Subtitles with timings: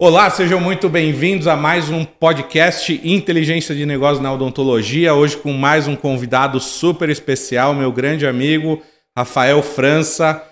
[0.00, 5.12] Olá, sejam muito bem-vindos a mais um podcast Inteligência de Negócios na Odontologia.
[5.12, 8.80] Hoje com mais um convidado super especial, meu grande amigo
[9.16, 10.42] Rafael França.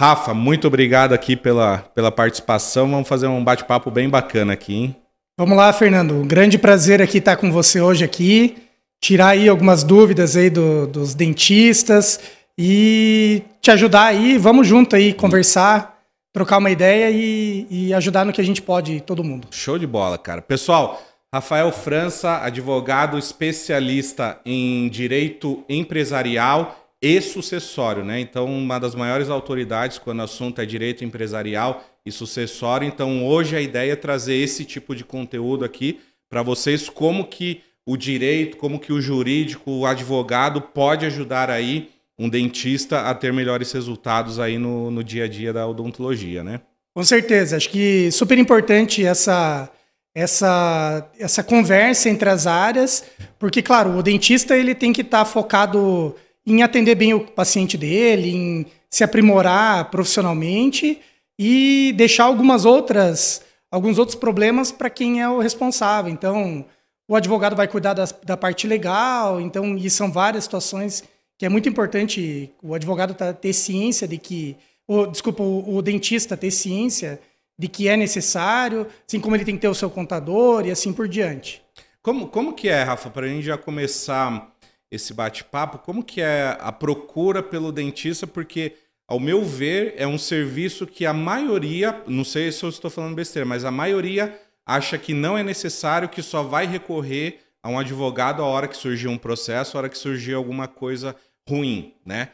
[0.00, 2.90] Rafa, muito obrigado aqui pela, pela participação.
[2.90, 4.96] Vamos fazer um bate-papo bem bacana aqui, hein?
[5.38, 6.14] Vamos lá, Fernando.
[6.14, 8.56] Um grande prazer aqui estar com você hoje aqui,
[9.00, 12.20] tirar aí algumas dúvidas aí do, dos dentistas
[12.58, 14.36] e te ajudar aí.
[14.36, 15.96] Vamos junto aí conversar
[16.32, 19.48] trocar uma ideia e, e ajudar no que a gente pode, todo mundo.
[19.50, 20.42] Show de bola, cara.
[20.42, 21.02] Pessoal,
[21.34, 28.20] Rafael França, advogado especialista em direito empresarial e sucessório, né?
[28.20, 32.86] Então, uma das maiores autoridades quando o assunto é direito empresarial e sucessório.
[32.86, 37.62] Então, hoje a ideia é trazer esse tipo de conteúdo aqui para vocês, como que
[37.86, 43.32] o direito, como que o jurídico, o advogado pode ajudar aí um dentista a ter
[43.32, 46.60] melhores resultados aí no, no dia a dia da odontologia, né?
[46.94, 47.56] Com certeza.
[47.56, 49.70] Acho que super importante essa,
[50.14, 53.04] essa, essa conversa entre as áreas,
[53.38, 57.76] porque, claro, o dentista ele tem que estar tá focado em atender bem o paciente
[57.76, 60.98] dele, em se aprimorar profissionalmente
[61.38, 66.10] e deixar algumas outras, alguns outros problemas para quem é o responsável.
[66.10, 66.64] Então,
[67.06, 71.04] o advogado vai cuidar da parte legal, então, e são várias situações
[71.38, 75.80] que é muito importante o advogado tá, ter ciência de que, ou, desculpa, o, o,
[75.80, 77.20] dentista ter ciência
[77.56, 80.92] de que é necessário, assim como ele tem que ter o seu contador e assim
[80.92, 81.62] por diante.
[82.02, 84.52] Como, como que é, Rafa, para a gente já começar
[84.90, 88.26] esse bate-papo, como que é a procura pelo dentista?
[88.26, 88.74] Porque,
[89.06, 93.14] ao meu ver, é um serviço que a maioria, não sei se eu estou falando
[93.14, 97.78] besteira, mas a maioria acha que não é necessário, que só vai recorrer a um
[97.78, 101.14] advogado a hora que surgir um processo, a hora que surgir alguma coisa
[101.48, 102.28] ruim, né?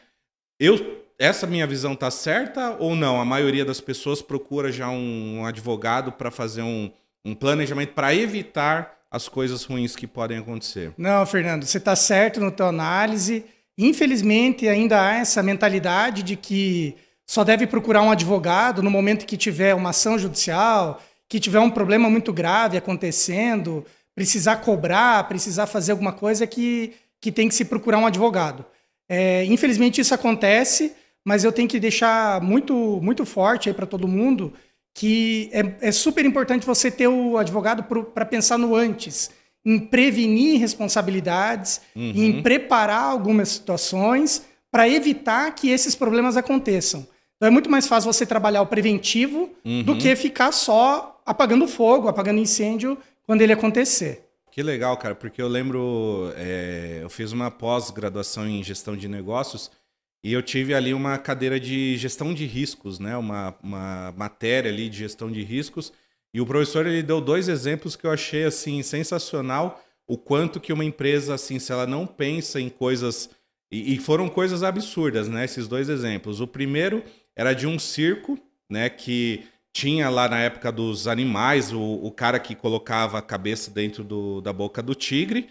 [0.59, 3.19] Eu, essa minha visão tá certa ou não?
[3.19, 6.91] A maioria das pessoas procura já um, advogado para fazer um,
[7.23, 10.93] um planejamento para evitar as coisas ruins que podem acontecer.
[10.97, 13.45] Não, Fernando, você está certo no teu análise.
[13.77, 16.95] Infelizmente, ainda há essa mentalidade de que
[17.25, 21.71] só deve procurar um advogado no momento que tiver uma ação judicial, que tiver um
[21.71, 27.65] problema muito grave acontecendo, precisar cobrar, precisar fazer alguma coisa que, que tem que se
[27.65, 28.65] procurar um advogado.
[29.07, 30.93] É, infelizmente isso acontece,
[31.23, 34.53] mas eu tenho que deixar muito, muito forte aí para todo mundo
[34.95, 39.29] que é, é, super importante você ter o advogado para pensar no antes,
[39.63, 42.13] em prevenir responsabilidades, uhum.
[42.15, 47.05] em preparar algumas situações para evitar que esses problemas aconteçam.
[47.35, 49.83] Então é muito mais fácil você trabalhar o preventivo uhum.
[49.83, 54.24] do que ficar só apagando fogo, apagando incêndio quando ele acontecer.
[54.55, 59.69] Que legal, cara, porque eu lembro, é, eu fiz uma pós-graduação em gestão de negócios
[60.23, 63.17] e eu tive ali uma cadeira de gestão de riscos, né?
[63.17, 65.91] Uma, uma matéria ali de gestão de riscos.
[66.33, 70.71] E o professor ele deu dois exemplos que eu achei assim sensacional o quanto que
[70.71, 73.29] uma empresa assim, se ela não pensa em coisas
[73.69, 75.43] e, e foram coisas absurdas, né?
[75.43, 76.39] Esses dois exemplos.
[76.39, 77.03] O primeiro
[77.35, 78.39] era de um circo,
[78.69, 78.89] né?
[78.89, 79.43] Que
[79.75, 84.39] tinha lá na época dos animais o, o cara que colocava a cabeça dentro do,
[84.39, 85.49] da boca do tigre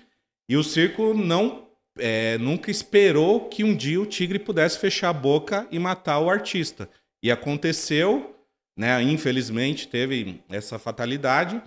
[0.49, 1.69] e o circo não
[1.99, 6.31] é, nunca esperou que um dia o tigre pudesse fechar a boca e matar o
[6.31, 6.89] artista.
[7.23, 8.35] E aconteceu,
[8.75, 9.03] né?
[9.03, 11.63] Infelizmente teve essa fatalidade.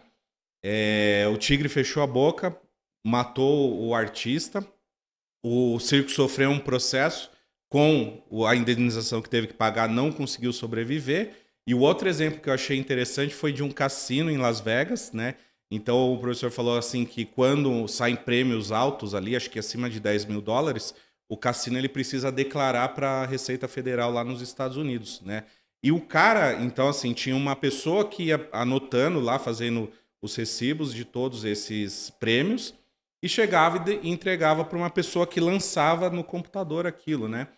[0.66, 2.60] É, o tigre fechou a boca,
[3.06, 4.68] matou o artista.
[5.46, 7.30] O circo sofreu um processo
[7.70, 11.47] com a indenização que teve que pagar, não conseguiu sobreviver.
[11.68, 15.12] E o outro exemplo que eu achei interessante foi de um cassino em Las Vegas,
[15.12, 15.36] né?
[15.70, 20.00] Então o professor falou assim que quando saem prêmios altos ali, acho que acima de
[20.00, 20.96] 10 mil dólares,
[21.28, 25.44] o cassino ele precisa declarar para a Receita Federal lá nos Estados Unidos, né?
[25.84, 29.92] E o cara, então assim, tinha uma pessoa que ia anotando lá, fazendo
[30.22, 32.74] os recibos de todos esses prêmios
[33.22, 37.50] e chegava e entregava para uma pessoa que lançava no computador aquilo, né?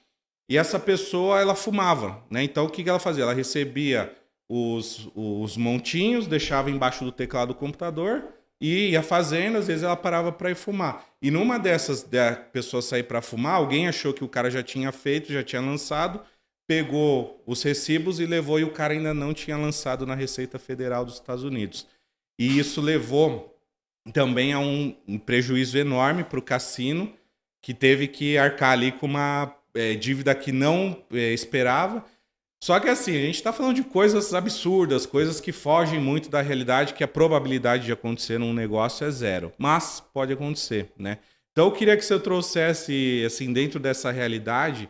[0.49, 2.41] E essa pessoa, ela fumava, né?
[2.41, 3.23] Então, o que ela fazia?
[3.23, 4.11] Ela recebia
[4.49, 8.25] os, os montinhos, deixava embaixo do teclado do computador
[8.59, 11.05] e ia fazendo, às vezes ela parava para ir fumar.
[11.21, 14.91] E numa dessas, da pessoa sair para fumar, alguém achou que o cara já tinha
[14.91, 16.19] feito, já tinha lançado,
[16.67, 21.05] pegou os recibos e levou e o cara ainda não tinha lançado na Receita Federal
[21.05, 21.87] dos Estados Unidos.
[22.39, 23.55] E isso levou
[24.11, 27.13] também a um, um prejuízo enorme para o cassino,
[27.61, 32.03] que teve que arcar ali com uma é, dívida que não é, esperava.
[32.61, 36.41] Só que assim, a gente está falando de coisas absurdas, coisas que fogem muito da
[36.41, 39.53] realidade, que a probabilidade de acontecer num negócio é zero.
[39.57, 41.19] Mas pode acontecer, né?
[41.51, 44.89] Então eu queria que você trouxesse, assim, dentro dessa realidade,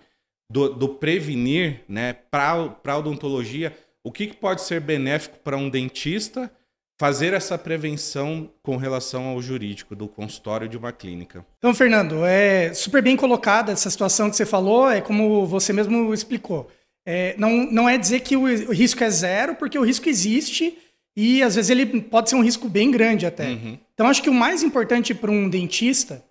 [0.52, 5.70] do, do prevenir, né, para a odontologia, o que, que pode ser benéfico para um
[5.70, 6.52] dentista
[7.00, 11.46] fazer essa prevenção com relação ao jurídico do consultório de uma clínica.
[11.57, 16.13] Então, Fernando, é super bem colocada essa situação que você falou, é como você mesmo
[16.13, 16.69] explicou.
[17.06, 20.78] É, não, não é dizer que o, o, risco é zero, porque o risco existe
[21.16, 23.48] e às vezes ele pode ser um risco bem grande até.
[23.48, 23.80] Uhum.
[23.94, 26.22] Então, acho que o mais importante para um dentista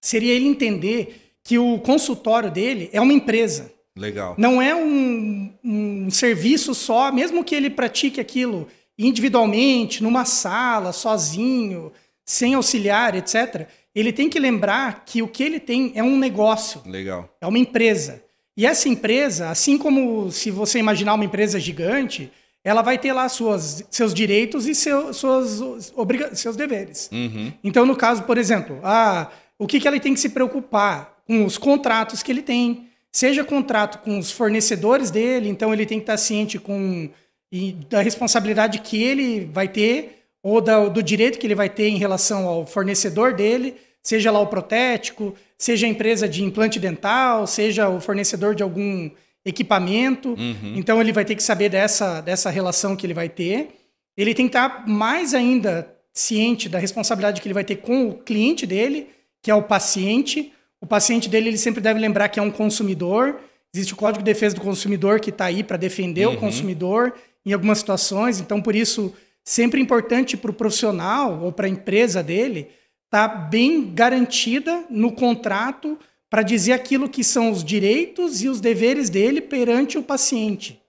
[0.00, 3.72] seria ele entender que o consultório dele é uma empresa.
[3.96, 4.36] Legal.
[4.38, 8.68] Não é um, um serviço só, mesmo que ele pratique aquilo
[8.98, 11.92] individualmente, numa sala, sozinho,
[12.24, 16.82] sem auxiliar, etc., ele tem que lembrar que o que ele tem é um negócio.
[16.84, 17.34] Legal.
[17.40, 18.22] É uma empresa.
[18.56, 22.30] E essa empresa, assim como se você imaginar uma empresa gigante,
[22.64, 27.08] ela vai ter lá suas, seus direitos e seu, suas, obriga seus deveres.
[27.12, 27.52] Uhum.
[27.62, 31.16] Então, no caso, por exemplo, ah, o que, que ela tem que se preocupar?
[31.26, 32.88] Com os contratos que ele tem.
[33.12, 37.08] Seja contrato com os fornecedores dele, então ele tem que estar ciente com
[37.56, 41.88] e da responsabilidade que ele vai ter ou da, do direito que ele vai ter
[41.88, 47.46] em relação ao fornecedor dele, seja lá o protético, seja a empresa de implante dental,
[47.46, 49.10] seja o fornecedor de algum
[49.44, 50.30] equipamento.
[50.30, 50.74] Uhum.
[50.76, 53.70] Então ele vai ter que saber dessa, dessa relação que ele vai ter.
[54.16, 58.14] Ele tem que estar mais ainda ciente da responsabilidade que ele vai ter com o
[58.14, 59.08] cliente dele,
[59.42, 60.52] que é o paciente.
[60.80, 63.40] O paciente dele ele sempre deve lembrar que é um consumidor.
[63.74, 66.34] Existe o Código de Defesa do Consumidor que está aí para defender uhum.
[66.34, 67.14] o consumidor
[67.46, 68.40] em algumas situações.
[68.40, 69.14] Então, por isso,
[69.44, 72.68] sempre importante para o profissional ou para a empresa dele
[73.04, 75.96] estar tá bem garantida no contrato
[76.28, 80.82] para dizer aquilo que são os direitos e os deveres dele perante o paciente.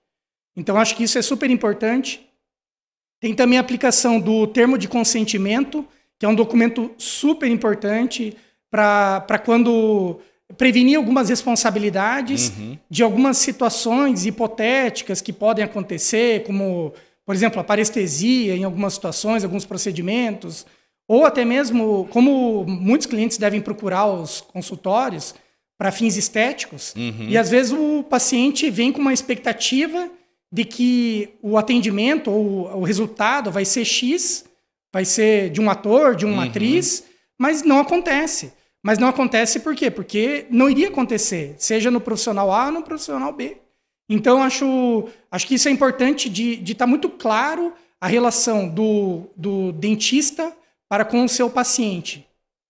[0.55, 2.27] Então, acho que isso é super importante.
[3.21, 5.87] Tem também a aplicação do termo de consentimento,
[6.17, 8.35] que é um documento super importante
[8.71, 10.19] para quando
[10.55, 12.77] prevenir algumas responsabilidades uhum.
[12.89, 16.93] de algumas situações hipotéticas que podem acontecer, como,
[17.25, 20.65] por exemplo, a parestesia em algumas situações, alguns procedimentos,
[21.07, 25.35] ou até mesmo como muitos clientes devem procurar os consultórios
[25.77, 27.27] para fins estéticos, uhum.
[27.29, 30.09] e às vezes o paciente vem com uma expectativa
[30.51, 34.45] de que o atendimento ou o resultado vai ser X,
[34.93, 36.49] vai ser de um ator, de uma uhum.
[36.49, 37.03] atriz,
[37.37, 38.53] mas não acontece.
[38.87, 39.91] Mas não acontece por quê?
[39.91, 43.57] Porque não iria acontecer, seja no profissional A ou no profissional B.
[44.09, 49.29] Então, acho, acho que isso é importante de estar tá muito claro a relação do,
[49.35, 50.55] do dentista
[50.87, 52.25] para com o seu paciente.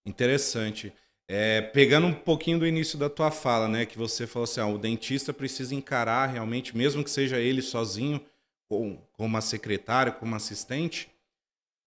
[0.07, 0.91] Interessante.
[1.29, 4.65] É, pegando um pouquinho do início da tua fala, né, que você falou assim, ah,
[4.65, 8.19] o dentista precisa encarar realmente, mesmo que seja ele sozinho,
[8.67, 11.11] com, com uma secretária, com uma assistente,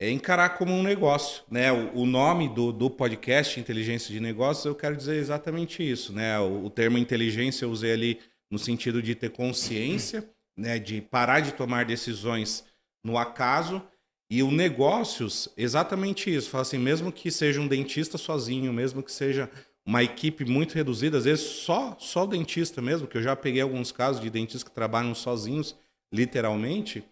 [0.00, 1.70] é encarar como um negócio, né?
[1.70, 6.40] O, o nome do, do, podcast Inteligência de Negócios, eu quero dizer exatamente isso, né?
[6.40, 8.18] O, o, termo inteligência eu usei ali
[8.50, 10.26] no sentido de ter consciência,
[10.56, 10.78] né?
[10.78, 12.64] De parar de tomar decisões
[13.04, 13.82] no acaso
[14.30, 16.48] e o negócios, exatamente isso.
[16.48, 19.50] Fala assim, mesmo que seja um dentista sozinho, mesmo que seja
[19.84, 23.60] uma equipe muito reduzida, às vezes só só o dentista mesmo, que eu já peguei
[23.60, 25.76] alguns casos de dentistas que trabalham sozinhos,
[26.12, 27.04] literalmente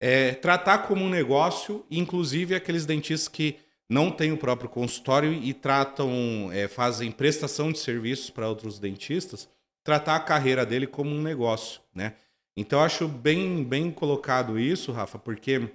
[0.00, 3.56] é, tratar como um negócio, inclusive aqueles dentistas que
[3.88, 9.48] não têm o próprio consultório e tratam, é, fazem prestação de serviços para outros dentistas,
[9.82, 12.14] tratar a carreira dele como um negócio, né?
[12.56, 15.70] Então acho bem, bem colocado isso, Rafa, porque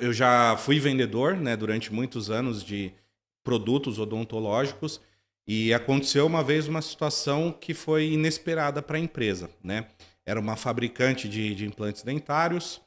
[0.00, 2.92] eu já fui vendedor, né, durante muitos anos de
[3.42, 5.00] produtos odontológicos
[5.46, 9.86] e aconteceu uma vez uma situação que foi inesperada para a empresa, né?
[10.24, 12.80] Era uma fabricante de, de implantes dentários,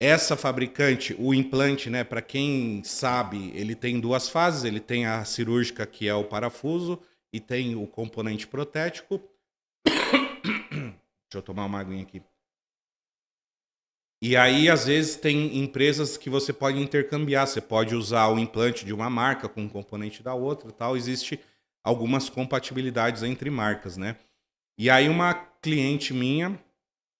[0.00, 5.24] essa fabricante, o implante, né, para quem sabe, ele tem duas fases, ele tem a
[5.24, 7.00] cirúrgica que é o parafuso
[7.32, 9.20] e tem o componente protético.
[9.84, 12.22] Deixa eu tomar uma aguinha aqui.
[14.20, 17.46] E aí, às vezes, tem empresas que você pode intercambiar.
[17.46, 20.96] Você pode usar o implante de uma marca com um componente da outra tal.
[20.96, 21.38] Existe
[21.84, 24.16] algumas compatibilidades entre marcas, né?
[24.76, 26.58] E aí, uma cliente minha,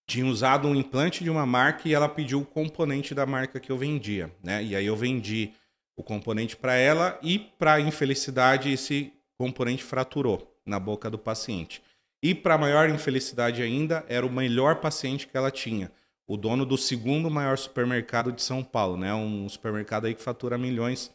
[0.08, 3.70] tinha usado um implante de uma marca e ela pediu o componente da marca que
[3.70, 4.64] eu vendia, né?
[4.64, 5.52] E aí eu vendi
[5.94, 11.82] o componente para ela e, para infelicidade, esse componente fraturou na boca do paciente.
[12.22, 15.92] E, para maior infelicidade ainda, era o melhor paciente que ela tinha,
[16.26, 19.12] o dono do segundo maior supermercado de São Paulo, né?
[19.12, 21.14] Um supermercado aí que fatura milhões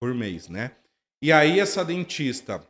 [0.00, 0.72] por mês, né?
[1.22, 2.60] E aí essa dentista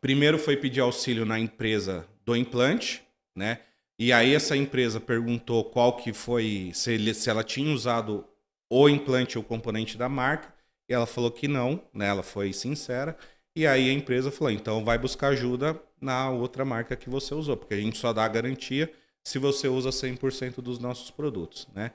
[0.00, 3.02] primeiro foi pedir auxílio na empresa do implante,
[3.36, 3.58] né?
[4.00, 8.26] E aí essa empresa perguntou qual que foi, se, ele, se ela tinha usado
[8.70, 10.54] o implante ou componente da marca.
[10.88, 12.08] E ela falou que não, né?
[12.08, 13.14] Ela foi sincera.
[13.54, 17.58] E aí a empresa falou: então vai buscar ajuda na outra marca que você usou,
[17.58, 18.90] porque a gente só dá garantia
[19.22, 21.90] se você usa 100% dos nossos produtos, né?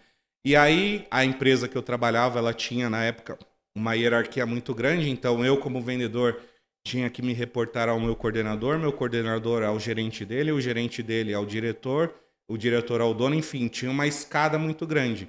[0.45, 3.35] E aí a empresa que eu trabalhava, ela tinha na época
[3.75, 6.39] uma hierarquia muito grande, então eu como vendedor
[6.86, 11.34] tinha que me reportar ao meu coordenador, meu coordenador ao gerente dele, o gerente dele
[11.34, 12.13] ao diretor,
[12.48, 15.27] o diretor ao dono, enfim, tinha uma escada muito grande.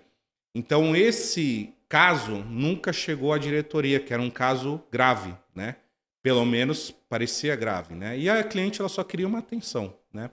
[0.54, 5.76] Então esse caso nunca chegou à diretoria, que era um caso grave, né?
[6.22, 8.18] Pelo menos parecia grave, né?
[8.18, 10.30] E a cliente ela só queria uma atenção, né?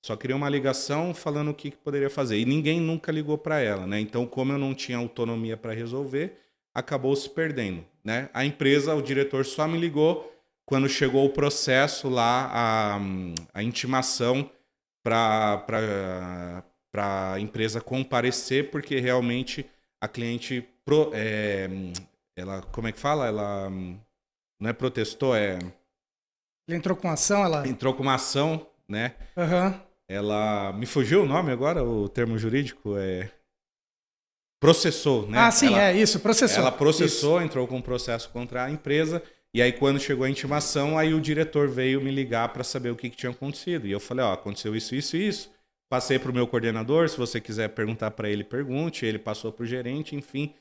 [0.00, 2.38] Só queria uma ligação falando o que, que poderia fazer.
[2.38, 4.00] E ninguém nunca ligou para ela, né?
[4.00, 6.38] Então, como eu não tinha autonomia para resolver,
[6.74, 8.30] acabou se perdendo, né?
[8.32, 10.32] A empresa, o diretor só me ligou
[10.66, 12.98] quando chegou o processo lá, a,
[13.52, 14.50] a intimação
[15.04, 16.64] para
[16.94, 19.68] a empresa comparecer, porque realmente
[20.00, 21.68] a cliente, pro, é,
[22.36, 23.26] ela, como é que fala?
[23.26, 23.70] Ela
[24.60, 25.58] não é protestou, é...
[26.68, 27.66] Ela entrou com ação, ela...
[27.66, 29.16] Entrou com uma ação, né?
[29.36, 29.80] Uhum.
[30.08, 33.30] Ela, me fugiu o nome agora, o termo jurídico é...
[34.60, 35.38] Processou, né?
[35.38, 36.60] Ah, sim, ela, é isso, processou.
[36.60, 37.46] Ela processou, isso.
[37.46, 39.20] entrou com um processo contra a empresa
[39.54, 42.96] e aí, quando chegou a intimação, aí o diretor veio me ligar para saber o
[42.96, 43.86] que, que, tinha acontecido.
[43.86, 45.52] E eu falei, ó, aconteceu isso, isso e isso.
[45.90, 49.04] Passei para o meu coordenador, se você quiser perguntar para ele, pergunte.
[49.04, 50.54] Ele passou para o gerente, enfim.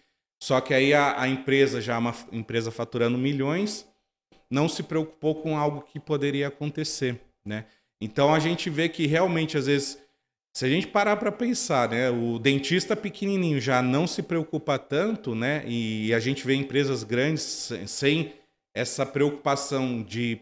[0.43, 3.87] Só que aí a, a, empresa, já uma empresa faturando milhões,
[4.49, 7.65] não se preocupou com algo que poderia acontecer, né?
[8.01, 9.99] Então a gente vê que realmente, às vezes,
[10.53, 15.33] se a gente parar para pensar, né, o dentista pequenininho já não se preocupa tanto,
[15.33, 15.63] né?
[15.65, 18.33] E a gente vê empresas grandes sem
[18.73, 20.39] essa preocupação de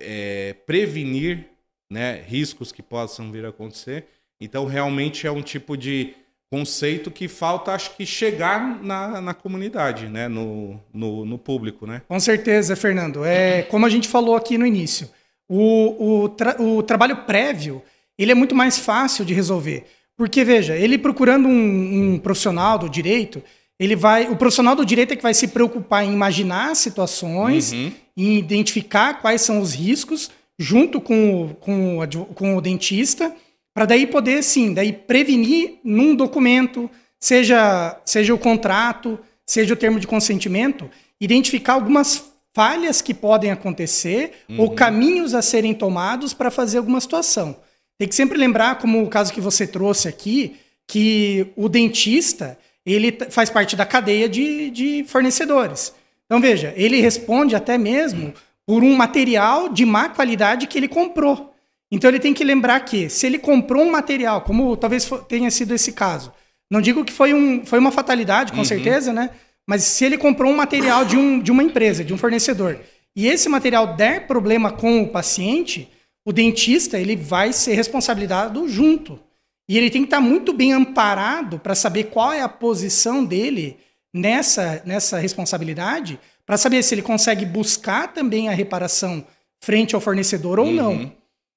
[0.00, 1.46] é, prevenir
[1.90, 4.06] né, riscos que possam vir a acontecer.
[4.40, 6.14] Então, realmente é um tipo de
[6.50, 11.86] conceito que falta, acho que, chegar na, na comunidade, né, no, no, no público.
[11.86, 12.02] Né?
[12.06, 13.24] Com certeza, Fernando.
[13.24, 15.10] É, como a gente falou aqui no início,
[15.48, 17.82] o, o, tra o trabalho prévio
[18.18, 19.84] ele é muito mais fácil de resolver.
[20.16, 23.42] Porque, veja, ele procurando um, um profissional do direito,
[23.84, 27.92] ele vai, o profissional do direito é que vai se preocupar em imaginar situações, uhum.
[28.16, 31.98] em identificar quais são os riscos, junto com o, com
[32.34, 33.34] com o dentista,
[33.74, 36.88] para daí poder, sim, daí prevenir num documento,
[37.18, 40.88] seja, seja o contrato, seja o termo de consentimento,
[41.20, 42.24] identificar algumas
[42.54, 44.60] falhas que podem acontecer uhum.
[44.60, 47.56] ou caminhos a serem tomados para fazer alguma situação.
[47.98, 52.56] Tem que sempre lembrar, como o caso que você trouxe aqui, que o dentista
[52.92, 55.94] ele faz parte da cadeia de, de fornecedores.
[56.26, 58.32] Então, veja, ele responde até mesmo
[58.66, 61.54] por um material de má qualidade que ele comprou.
[61.90, 65.74] Então, ele tem que lembrar que, se ele comprou um material, como talvez tenha sido
[65.74, 66.32] esse caso,
[66.70, 68.64] não digo que foi, um, foi uma fatalidade, com uhum.
[68.64, 69.30] certeza, né?
[69.66, 72.80] Mas se ele comprou um material de, um, de uma empresa, de um fornecedor,
[73.16, 75.88] e esse material der problema com o paciente,
[76.24, 79.20] o dentista ele vai ser responsabilizado junto.
[79.68, 83.78] E ele tem que estar muito bem amparado para saber qual é a posição dele
[84.12, 89.24] nessa, nessa responsabilidade, para saber se ele consegue buscar também a reparação
[89.62, 90.74] frente ao fornecedor ou uhum.
[90.74, 91.12] não.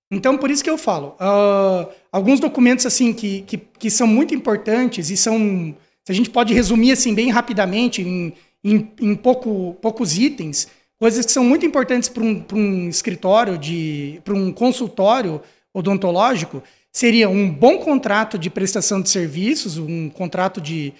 [0.10, 4.34] Então, por isso que eu falo, uh, alguns documentos assim que, que, que, são muito
[4.34, 8.34] importantes e são, se a gente pode resumir assim bem rapidamente em,
[8.64, 14.22] em, em pouco, poucos itens, coisas que são muito importantes para um, um escritório de,
[14.24, 15.42] para um consultório
[15.74, 16.64] odontológico,
[16.98, 20.92] seria um bom contrato de prestação de serviços, um contrato de,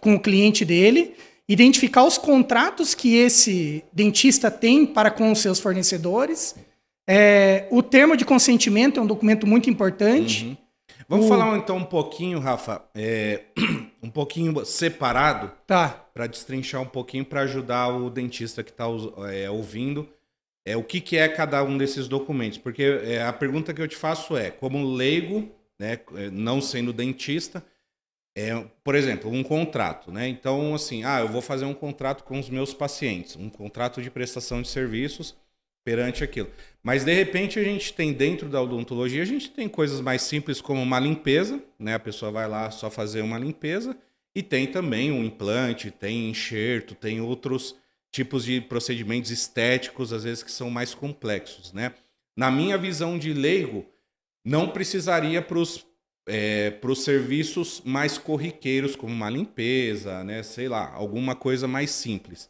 [0.00, 1.14] com o cliente dele,
[1.48, 6.56] identificar os contratos que esse dentista tem para com os seus fornecedores.
[7.08, 10.44] É, o termo de consentimento é um documento muito importante.
[10.44, 10.56] Uhum.
[11.08, 11.28] Vamos o...
[11.28, 13.42] falar então um pouquinho, Rafa, é,
[14.02, 16.04] um pouquinho separado, tá.
[16.12, 18.86] para destrinchar um pouquinho, para ajudar o dentista que está
[19.32, 20.08] é, ouvindo
[20.64, 22.58] é, o que, que é cada um desses documentos.
[22.58, 26.92] Porque é, a pergunta que eu te faço é, como leigo, né, é, não sendo
[26.92, 27.64] dentista,
[28.36, 30.26] é, por exemplo, um contrato, né?
[30.26, 34.10] Então, assim, ah, eu vou fazer um contrato com os meus pacientes, um contrato de
[34.10, 35.36] prestação de serviços
[35.84, 36.50] perante aquilo.
[36.82, 40.60] Mas de repente a gente tem dentro da odontologia, a gente tem coisas mais simples
[40.60, 41.94] como uma limpeza, né?
[41.94, 43.96] A pessoa vai lá só fazer uma limpeza
[44.34, 47.76] e tem também um implante, tem enxerto, tem outros
[48.14, 51.92] tipos de procedimentos estéticos, às vezes que são mais complexos, né?
[52.36, 53.84] Na minha visão de leigo,
[54.46, 55.84] não precisaria para os
[56.28, 60.44] é, serviços mais corriqueiros, como uma limpeza, né?
[60.44, 62.48] Sei lá, alguma coisa mais simples.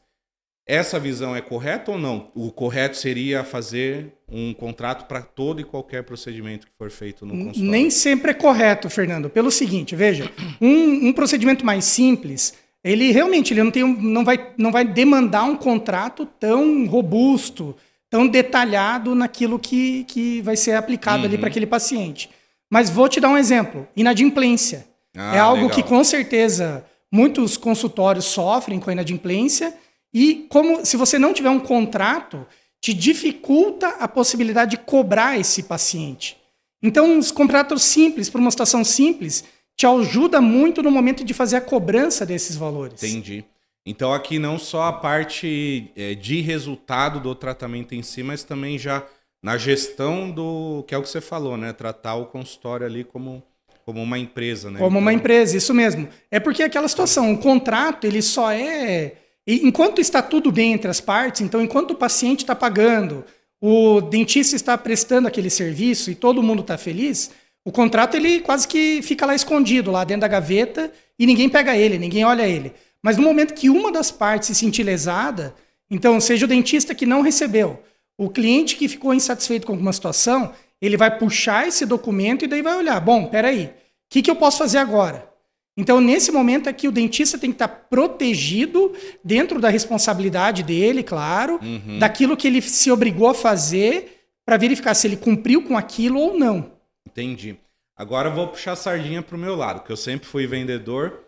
[0.66, 2.30] Essa visão é correta ou não?
[2.34, 7.32] O correto seria fazer um contrato para todo e qualquer procedimento que for feito no
[7.32, 7.70] consultório?
[7.70, 9.30] Nem sempre é correto, Fernando.
[9.30, 10.30] Pelo seguinte, veja,
[10.60, 15.44] um, um procedimento mais simples ele realmente ele não, tem, não, vai, não vai demandar
[15.44, 17.74] um contrato tão robusto,
[18.10, 21.24] tão detalhado naquilo que, que vai ser aplicado uhum.
[21.24, 22.28] ali para aquele paciente.
[22.70, 24.86] Mas vou te dar um exemplo: inadimplência.
[25.16, 25.76] Ah, é algo legal.
[25.76, 29.72] que com certeza muitos consultórios sofrem com a inadimplência
[30.12, 32.46] e como se você não tiver um contrato,
[32.80, 36.36] te dificulta a possibilidade de cobrar esse paciente.
[36.82, 39.42] Então, os contratos simples, para uma situação simples,
[39.76, 43.02] te ajuda muito no momento de fazer a cobrança desses valores.
[43.02, 43.44] Entendi.
[43.86, 48.78] Então, aqui não só a parte é, de resultado do tratamento em si, mas também
[48.78, 49.04] já
[49.42, 50.84] na gestão do.
[50.88, 51.72] que é o que você falou, né?
[51.72, 53.42] Tratar o consultório ali como,
[53.84, 54.78] como uma empresa, né?
[54.78, 55.00] Como então...
[55.02, 56.08] uma empresa, isso mesmo.
[56.30, 59.16] É porque aquela situação, o contrato, ele só é.
[59.46, 63.22] Enquanto está tudo bem entre as partes, então, enquanto o paciente está pagando,
[63.60, 67.30] o dentista está prestando aquele serviço e todo mundo está feliz,
[67.64, 71.76] o contrato ele quase que fica lá escondido, lá dentro da gaveta, e ninguém pega
[71.76, 72.72] ele, ninguém olha ele.
[73.02, 75.54] Mas no momento que uma das partes se sentir lesada,
[75.90, 77.82] então, seja o dentista que não recebeu,
[78.18, 82.62] o cliente que ficou insatisfeito com alguma situação, ele vai puxar esse documento e daí
[82.62, 83.70] vai olhar, bom, peraí, o
[84.10, 85.28] que, que eu posso fazer agora?
[85.76, 88.92] Então, nesse momento é que o dentista tem que estar protegido
[89.24, 91.98] dentro da responsabilidade dele, claro, uhum.
[91.98, 96.38] daquilo que ele se obrigou a fazer para verificar se ele cumpriu com aquilo ou
[96.38, 96.73] não.
[97.14, 97.56] Entendi.
[97.96, 101.20] Agora vou puxar a sardinha para o meu lado, que eu sempre fui vendedor.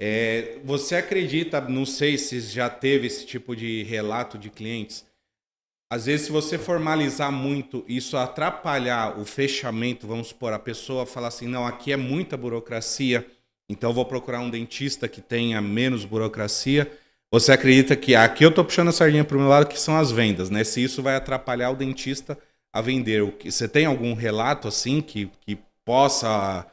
[0.00, 5.06] É, você acredita, não sei se já teve esse tipo de relato de clientes,
[5.90, 11.28] às vezes, se você formalizar muito, isso atrapalhar o fechamento, vamos supor, a pessoa falar
[11.28, 13.26] assim, não, aqui é muita burocracia,
[13.70, 16.90] então vou procurar um dentista que tenha menos burocracia.
[17.32, 19.96] Você acredita que aqui eu estou puxando a sardinha para o meu lado, que são
[19.96, 20.62] as vendas, né?
[20.62, 22.38] Se isso vai atrapalhar o dentista
[22.72, 23.22] a vender.
[23.44, 26.66] Você tem algum relato assim que, que possa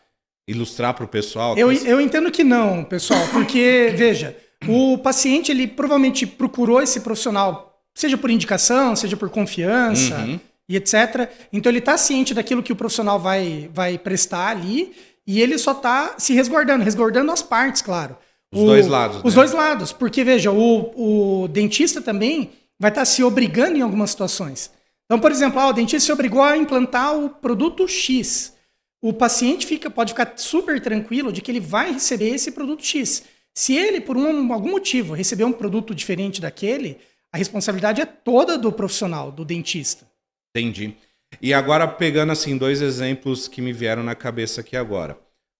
[0.47, 1.57] ilustrar para o pessoal?
[1.57, 4.35] Eu, eu entendo que não, pessoal, porque, veja,
[4.67, 10.39] o paciente ele provavelmente procurou esse profissional seja por indicação, seja por confiança uhum.
[10.67, 11.29] e etc.
[11.51, 14.93] Então ele está ciente daquilo que o profissional vai, vai prestar ali
[15.25, 18.17] e ele só está se resguardando, resguardando as partes, claro.
[18.53, 19.21] Os o, dois lados.
[19.23, 19.41] Os né?
[19.41, 24.11] dois lados, porque veja, o, o dentista também vai estar tá se obrigando em algumas
[24.11, 24.69] situações.
[25.05, 28.55] Então, por exemplo, ah, o dentista se obrigou a implantar o produto X.
[29.01, 33.23] O paciente fica, pode ficar super tranquilo de que ele vai receber esse produto X.
[33.53, 36.97] Se ele, por um, algum motivo, receber um produto diferente daquele,
[37.31, 40.07] a responsabilidade é toda do profissional, do dentista.
[40.55, 40.95] Entendi.
[41.41, 45.17] E agora, pegando assim dois exemplos que me vieram na cabeça aqui agora.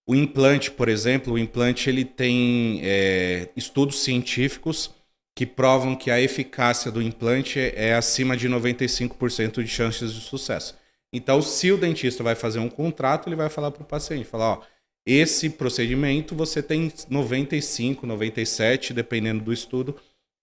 [0.08, 4.90] O implante, por exemplo, o implante ele tem é, estudos científicos
[5.36, 10.74] que provam que a eficácia do implante é acima de 95% de chances de sucesso.
[11.12, 14.52] Então, se o dentista vai fazer um contrato, ele vai falar para o paciente, falar,
[14.52, 14.62] ó,
[15.04, 19.94] esse procedimento você tem 95, 97, dependendo do estudo,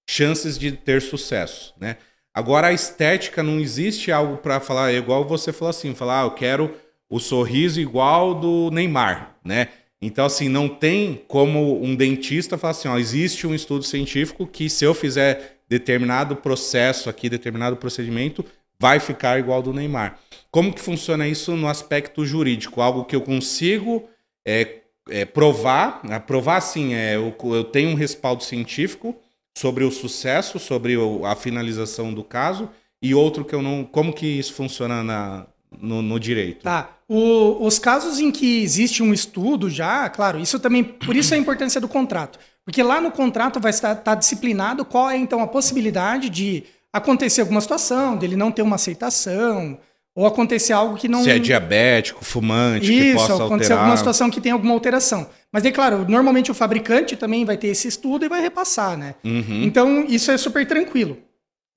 [0.08, 1.98] chances de ter sucesso, né?
[2.32, 6.26] Agora a estética não existe algo para falar é igual você falou assim, falar, ah,
[6.26, 6.76] eu quero
[7.10, 9.70] o sorriso igual do Neymar, né?
[10.06, 14.70] Então assim, não tem como um dentista falar assim, ó, existe um estudo científico que
[14.70, 18.46] se eu fizer determinado processo aqui, determinado procedimento,
[18.80, 20.20] vai ficar igual do Neymar.
[20.52, 22.82] Como que funciona isso no aspecto jurídico?
[22.82, 24.08] Algo que eu consigo
[24.46, 26.20] é, é, provar, né?
[26.20, 29.16] provar assim, é, eu, eu tenho um respaldo científico,
[29.56, 32.70] sobre o sucesso, sobre a finalização do caso,
[33.02, 33.84] e outro que eu não.
[33.84, 35.46] Como que isso funciona na,
[35.80, 36.64] no, no direito?
[36.64, 36.93] Tá.
[37.08, 40.84] O, os casos em que existe um estudo já, claro, isso também.
[40.84, 42.40] Por isso a importância do contrato.
[42.66, 47.42] Porque lá no contrato vai estar tá disciplinado qual é então a possibilidade de acontecer
[47.42, 49.78] alguma situação, dele não ter uma aceitação,
[50.16, 51.24] ou acontecer algo que não.
[51.24, 53.80] Se é diabético, fumante, isso, que possa acontecer alterar.
[53.80, 55.28] alguma situação que tem alguma alteração.
[55.52, 59.16] Mas é claro, normalmente o fabricante também vai ter esse estudo e vai repassar, né?
[59.24, 59.64] Uhum.
[59.64, 61.18] Então, isso é super tranquilo.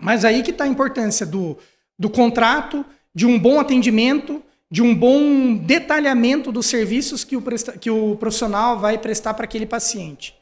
[0.00, 1.56] Mas aí que está a importância do,
[1.98, 2.84] do contrato,
[3.14, 8.16] de um bom atendimento, de um bom detalhamento dos serviços que o, presta, que o
[8.16, 10.34] profissional vai prestar para aquele paciente.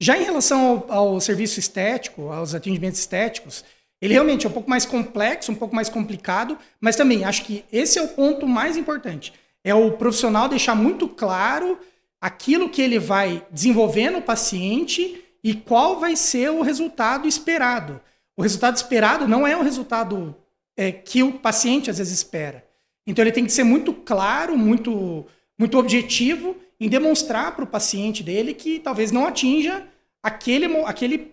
[0.00, 3.64] Já em relação ao, ao serviço estético, aos atendimentos estéticos,
[4.00, 7.64] ele realmente é um pouco mais complexo, um pouco mais complicado, mas também acho que
[7.70, 9.32] esse é o ponto mais importante.
[9.62, 11.78] É o profissional deixar muito claro
[12.20, 18.00] aquilo que ele vai desenvolver no paciente e qual vai ser o resultado esperado.
[18.36, 20.34] O resultado esperado não é o resultado
[20.76, 22.64] é, que o paciente às vezes espera.
[23.06, 25.26] Então ele tem que ser muito claro, muito,
[25.58, 29.86] muito objetivo em demonstrar para o paciente dele que talvez não atinja
[30.22, 31.32] aquele, aquele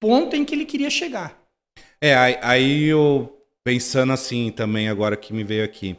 [0.00, 1.40] ponto em que ele queria chegar.
[2.00, 5.96] É, aí eu pensando assim também agora que me veio aqui.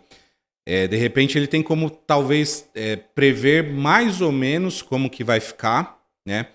[0.66, 5.40] É, de repente ele tem como talvez é, prever mais ou menos como que vai
[5.40, 6.48] ficar, né?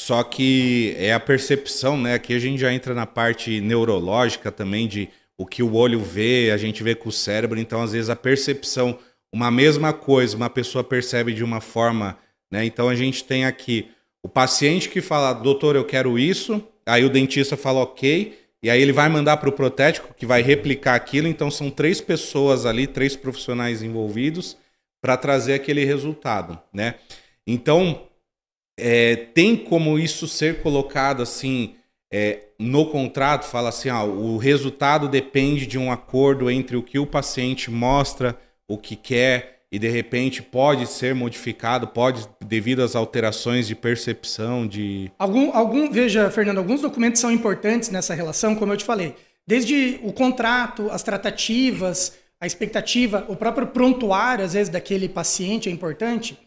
[0.00, 2.14] Só que é a percepção, né?
[2.14, 6.50] Aqui a gente já entra na parte neurológica também de o que o olho vê,
[6.50, 8.98] a gente vê com o cérebro, então às vezes a percepção,
[9.32, 12.18] uma mesma coisa, uma pessoa percebe de uma forma,
[12.50, 12.64] né?
[12.64, 13.90] Então a gente tem aqui
[14.22, 18.80] o paciente que fala, doutor, eu quero isso, aí o dentista fala ok, e aí
[18.80, 22.86] ele vai mandar para o protético que vai replicar aquilo, então são três pessoas ali,
[22.86, 24.56] três profissionais envolvidos
[25.00, 26.94] para trazer aquele resultado, né?
[27.46, 28.08] Então
[28.78, 31.76] é, tem como isso ser colocado assim
[32.12, 36.98] é, no contrato fala assim, ah, o resultado depende de um acordo entre o que
[36.98, 38.38] o paciente mostra,
[38.68, 44.66] o que quer e de repente pode ser modificado, pode devido às alterações de percepção,
[44.66, 49.14] de algum, algum veja, Fernando, alguns documentos são importantes nessa relação, como eu te falei,
[49.46, 55.72] desde o contrato, as tratativas, a expectativa, o próprio prontuário às vezes daquele paciente é
[55.72, 56.38] importante.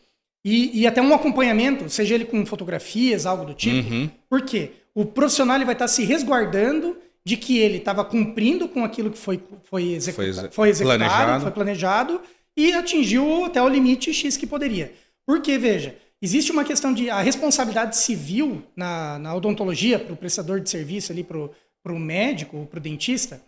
[0.44, 3.94] E, e até um acompanhamento, seja ele com fotografias, algo do tipo.
[3.94, 4.10] Uhum.
[4.30, 4.72] Por quê?
[4.94, 9.18] O profissional ele vai estar se resguardando de que ele estava cumprindo com aquilo que
[9.18, 11.42] foi, foi, executa, foi, foi executado, planejado.
[11.44, 12.22] foi planejado
[12.58, 14.94] e atingiu até o limite X que poderia.
[15.26, 20.60] Porque, veja, existe uma questão de a responsabilidade civil na, na odontologia, para o prestador
[20.60, 23.42] de serviço ali, para o médico, para o dentista,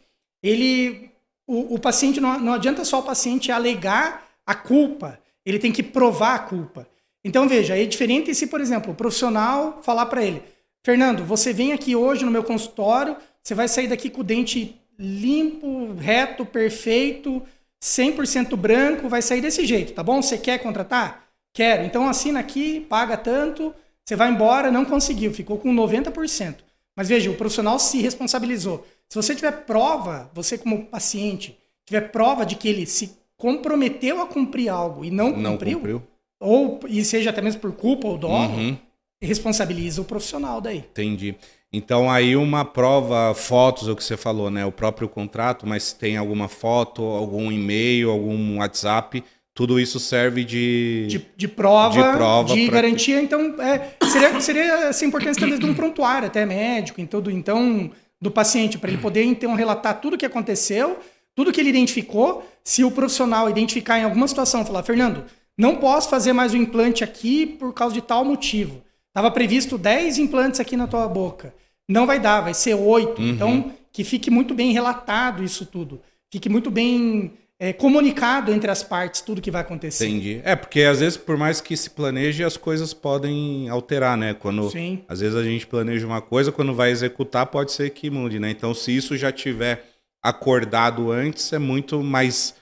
[0.43, 1.09] ele.
[1.47, 5.83] O, o paciente não, não adianta só o paciente alegar a culpa, ele tem que
[5.83, 6.87] provar a culpa.
[7.25, 10.41] Então, veja, é diferente se, por exemplo, o profissional falar para ele:
[10.83, 14.79] Fernando, você vem aqui hoje no meu consultório, você vai sair daqui com o dente
[14.97, 17.41] limpo, reto, perfeito,
[17.81, 20.21] 100% branco, vai sair desse jeito, tá bom?
[20.21, 21.27] Você quer contratar?
[21.53, 21.83] Quero.
[21.83, 26.57] Então assina aqui, paga tanto, você vai embora, não conseguiu, ficou com 90%.
[26.95, 28.85] Mas veja, o profissional se responsabilizou.
[29.07, 34.27] Se você tiver prova, você como paciente, tiver prova de que ele se comprometeu a
[34.27, 36.03] cumprir algo e não, não cumpriu, cumpriu,
[36.39, 38.77] ou e seja até mesmo por culpa ou dolo, uhum
[39.25, 40.79] responsabiliza o profissional daí.
[40.79, 41.35] Entendi.
[41.71, 44.65] Então aí uma prova, fotos, o que você falou, né?
[44.65, 51.05] O próprio contrato, mas tem alguma foto, algum e-mail, algum WhatsApp, tudo isso serve de
[51.07, 53.19] de, de prova, de, prova de garantia.
[53.19, 53.23] Que...
[53.23, 57.89] Então é, seria seria essa importância talvez de um prontuário até médico, em todo então
[58.19, 60.99] do paciente para ele poder então relatar tudo o que aconteceu,
[61.33, 62.45] tudo que ele identificou.
[62.63, 65.23] Se o profissional identificar em alguma situação, falar, Fernando,
[65.57, 70.17] não posso fazer mais o implante aqui por causa de tal motivo Estava previsto 10
[70.17, 71.53] implantes aqui na tua boca.
[71.87, 73.21] Não vai dar, vai ser 8.
[73.21, 73.29] Uhum.
[73.29, 76.01] Então, que fique muito bem relatado isso tudo.
[76.31, 80.07] Fique muito bem é, comunicado entre as partes tudo que vai acontecer.
[80.07, 80.41] Entendi.
[80.45, 84.33] É, porque às vezes, por mais que se planeje, as coisas podem alterar, né?
[84.33, 85.03] Quando Sim.
[85.07, 88.49] às vezes a gente planeja uma coisa, quando vai executar, pode ser que mude, né?
[88.49, 89.85] Então, se isso já tiver
[90.23, 92.55] acordado antes, é muito mais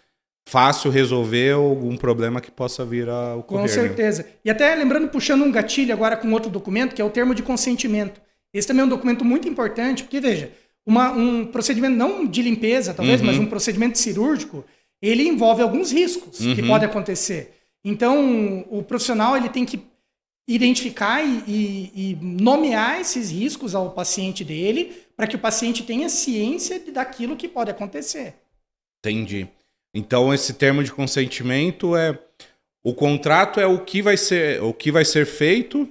[0.49, 3.62] fácil resolver algum problema que possa vir a ocorrer.
[3.62, 3.67] Com né?
[3.67, 4.23] certeza.
[4.23, 4.29] Né?
[4.45, 7.43] E até lembrando, puxando um gatilho agora com outro documento, que é o termo de
[7.43, 8.19] consentimento.
[8.51, 10.51] Esse também é um documento muito importante, porque, veja,
[10.85, 13.27] uma, um procedimento não de limpeza, talvez, uhum.
[13.27, 14.65] mas um procedimento cirúrgico,
[14.99, 16.55] ele envolve alguns riscos uhum.
[16.55, 17.53] que podem acontecer.
[17.85, 19.79] Então, o profissional ele tem que
[20.47, 26.09] identificar e, e, e nomear esses riscos ao paciente dele, para que o paciente tenha
[26.09, 28.33] ciência daquilo que pode acontecer.
[29.05, 29.47] Entendi.
[29.93, 32.17] Então esse termo de consentimento é
[32.84, 35.89] o contrato é o que vai ser o que vai ser feito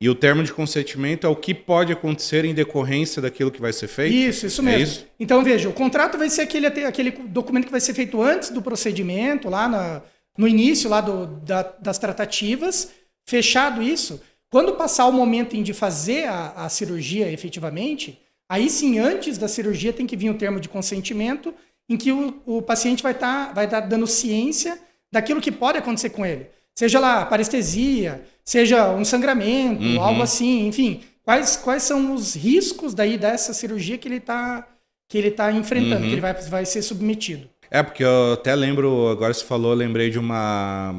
[0.00, 3.72] e o termo de consentimento é o que pode acontecer em decorrência daquilo que vai
[3.72, 4.14] ser feito.
[4.14, 4.78] Isso, isso é mesmo.
[4.78, 5.06] É isso?
[5.18, 8.62] Então veja, o contrato vai ser aquele aquele documento que vai ser feito antes do
[8.62, 10.02] procedimento lá na,
[10.38, 12.92] no início lá do, da, das tratativas.
[13.28, 18.98] Fechado isso, quando passar o momento em de fazer a, a cirurgia efetivamente, aí sim,
[18.98, 21.54] antes da cirurgia tem que vir o termo de consentimento
[21.90, 24.78] em que o, o paciente vai estar tá, vai tá dando ciência
[25.12, 26.46] daquilo que pode acontecer com ele.
[26.78, 30.00] Seja lá parestesia, seja um sangramento, uhum.
[30.00, 31.02] algo assim, enfim.
[31.24, 34.66] Quais, quais são os riscos daí dessa cirurgia que ele está
[35.08, 36.06] que ele tá enfrentando, uhum.
[36.06, 37.50] que ele vai, vai ser submetido?
[37.68, 40.94] É, porque eu até lembro, agora você falou, lembrei de uma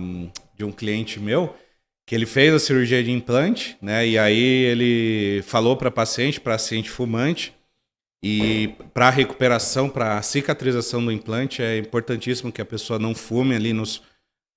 [0.54, 1.56] de um cliente meu
[2.06, 4.06] que ele fez a cirurgia de implante, né?
[4.06, 7.54] E aí ele falou para paciente, para paciente fumante,
[8.24, 13.16] e para a recuperação, para a cicatrização do implante, é importantíssimo que a pessoa não
[13.16, 14.04] fume ali nos,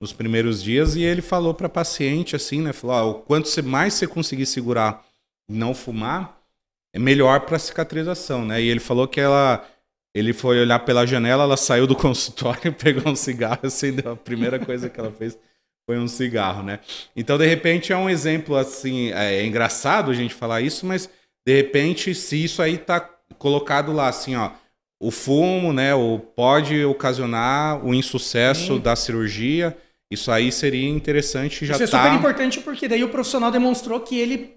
[0.01, 0.97] nos primeiros dias.
[0.97, 2.75] E ele falou para a paciente assim, né?
[2.75, 5.03] Falou: o quanto mais você conseguir segurar
[5.49, 6.39] e não fumar,
[6.95, 8.61] é melhor para a cicatrização, né?
[8.61, 9.67] E ele falou que ela.
[10.15, 14.13] Ele foi olhar pela janela, ela saiu do consultório, pegou um cigarro, acendeu.
[14.13, 15.37] A primeira coisa que ela fez
[15.89, 16.81] foi um cigarro, né?
[17.17, 19.11] Então, de repente, é um exemplo assim.
[19.11, 21.09] É, é engraçado a gente falar isso, mas
[21.47, 23.14] de repente, se isso aí está
[23.45, 24.53] colocado lá assim, ó,
[24.99, 28.81] o fumo, né, o pode ocasionar o insucesso Sim.
[28.81, 29.77] da cirurgia.
[30.11, 32.05] Isso aí seria interessante já Isso é tá...
[32.05, 34.55] super importante porque daí o profissional demonstrou que ele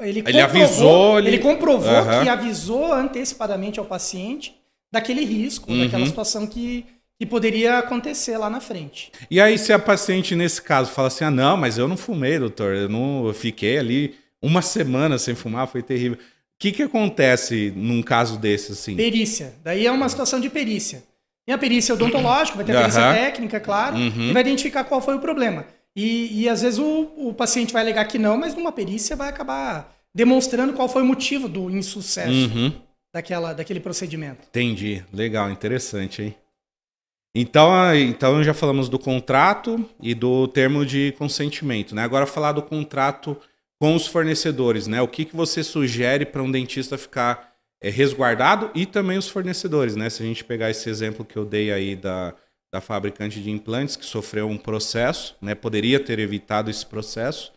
[0.00, 4.56] ele, ele avisou, ele, ele comprovou que avisou antecipadamente ao paciente
[4.90, 5.84] daquele risco, uhum.
[5.84, 6.86] daquela situação que,
[7.18, 9.12] que poderia acontecer lá na frente.
[9.30, 12.38] E aí, se a paciente, nesse caso, fala assim: ah, não, mas eu não fumei,
[12.38, 16.16] doutor, eu não eu fiquei ali uma semana sem fumar, foi terrível.
[16.60, 18.94] O que, que acontece num caso desse, assim?
[18.94, 19.54] Perícia.
[19.64, 21.02] Daí é uma situação de perícia.
[21.46, 23.14] Tem a perícia odontológica, vai ter a perícia uhum.
[23.14, 24.28] técnica, claro, uhum.
[24.28, 25.64] e vai identificar qual foi o problema.
[25.96, 29.30] E, e às vezes o, o paciente vai alegar que não, mas numa perícia vai
[29.30, 32.70] acabar demonstrando qual foi o motivo do insucesso uhum.
[33.10, 34.46] daquela, daquele procedimento.
[34.50, 35.02] Entendi.
[35.14, 36.34] Legal, interessante, hein?
[37.34, 42.02] Então, então já falamos do contrato e do termo de consentimento, né?
[42.02, 43.34] Agora falar do contrato
[43.80, 45.00] com os fornecedores, né?
[45.00, 49.96] O que, que você sugere para um dentista ficar é, resguardado e também os fornecedores,
[49.96, 50.10] né?
[50.10, 52.34] Se a gente pegar esse exemplo que eu dei aí da,
[52.70, 55.54] da fabricante de implantes que sofreu um processo, né?
[55.54, 57.52] Poderia ter evitado esse processo.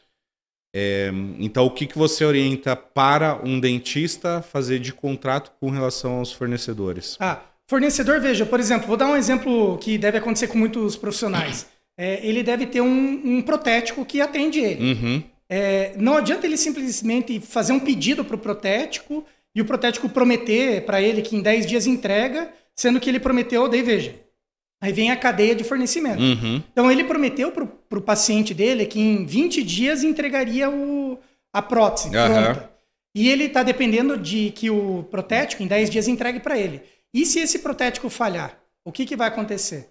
[0.74, 6.20] É, então, o que, que você orienta para um dentista fazer de contrato com relação
[6.20, 7.18] aos fornecedores?
[7.20, 11.68] Ah, fornecedor, veja, por exemplo, vou dar um exemplo que deve acontecer com muitos profissionais.
[11.96, 14.94] É, ele deve ter um, um, protético que atende ele.
[14.94, 15.24] Uhum.
[15.56, 20.84] É, não adianta ele simplesmente fazer um pedido para o protético e o protético prometer
[20.84, 24.16] para ele que em 10 dias entrega, sendo que ele prometeu, daí veja,
[24.82, 26.22] Aí vem a cadeia de fornecimento.
[26.22, 26.62] Uhum.
[26.72, 31.18] Então ele prometeu para o paciente dele que em 20 dias entregaria o,
[31.54, 32.26] a prótese uhum.
[32.26, 32.70] pronta.
[33.16, 36.82] E ele está dependendo de que o protético em 10 dias entregue para ele.
[37.14, 39.90] E se esse protético falhar, o que, que vai acontecer?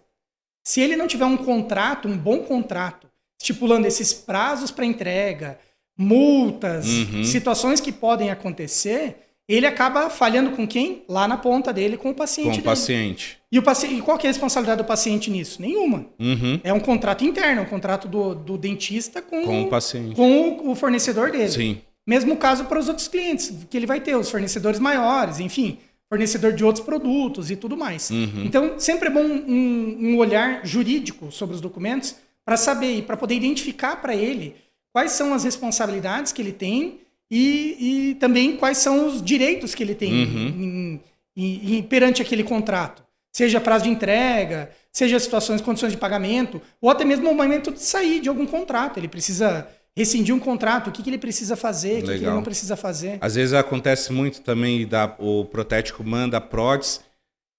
[0.62, 3.09] Se ele não tiver um contrato, um bom contrato,
[3.42, 5.59] estipulando esses prazos para entrega,
[5.98, 7.24] multas, uhum.
[7.24, 9.16] situações que podem acontecer,
[9.48, 11.02] ele acaba falhando com quem?
[11.09, 12.44] Lá na ponta dele, com o paciente.
[12.44, 12.64] Com o dele.
[12.64, 13.38] paciente.
[13.50, 15.61] E, o paciente, e qual é a responsabilidade do paciente nisso?
[15.61, 16.07] Nenhuma.
[16.18, 16.61] Uhum.
[16.62, 20.14] É um contrato interno, é um contrato do, do dentista com, com o paciente.
[20.14, 21.50] Com o, o fornecedor dele.
[21.50, 21.78] Sim.
[22.07, 25.78] Mesmo caso para os outros clientes, que ele vai ter, os fornecedores maiores, enfim,
[26.09, 28.11] fornecedor de outros produtos e tudo mais.
[28.11, 28.44] Uhum.
[28.44, 33.16] Então, sempre é bom um, um olhar jurídico sobre os documentos para saber e para
[33.16, 34.57] poder identificar para ele
[34.92, 37.00] quais são as responsabilidades que ele tem
[37.31, 40.48] e, e também quais são os direitos que ele tem uhum.
[40.48, 41.00] em,
[41.37, 43.02] em, em, perante aquele contrato.
[43.33, 47.81] Seja prazo de entrega, seja situações, condições de pagamento, ou até mesmo o momento de
[47.81, 48.98] sair de algum contrato.
[48.98, 52.26] Ele precisa rescindir um contrato, o que, que ele precisa fazer, o que, que, ele
[52.26, 53.16] não precisa fazer.
[53.22, 54.87] Às vezes acontece muito também,
[55.18, 57.00] o protético manda a prótese,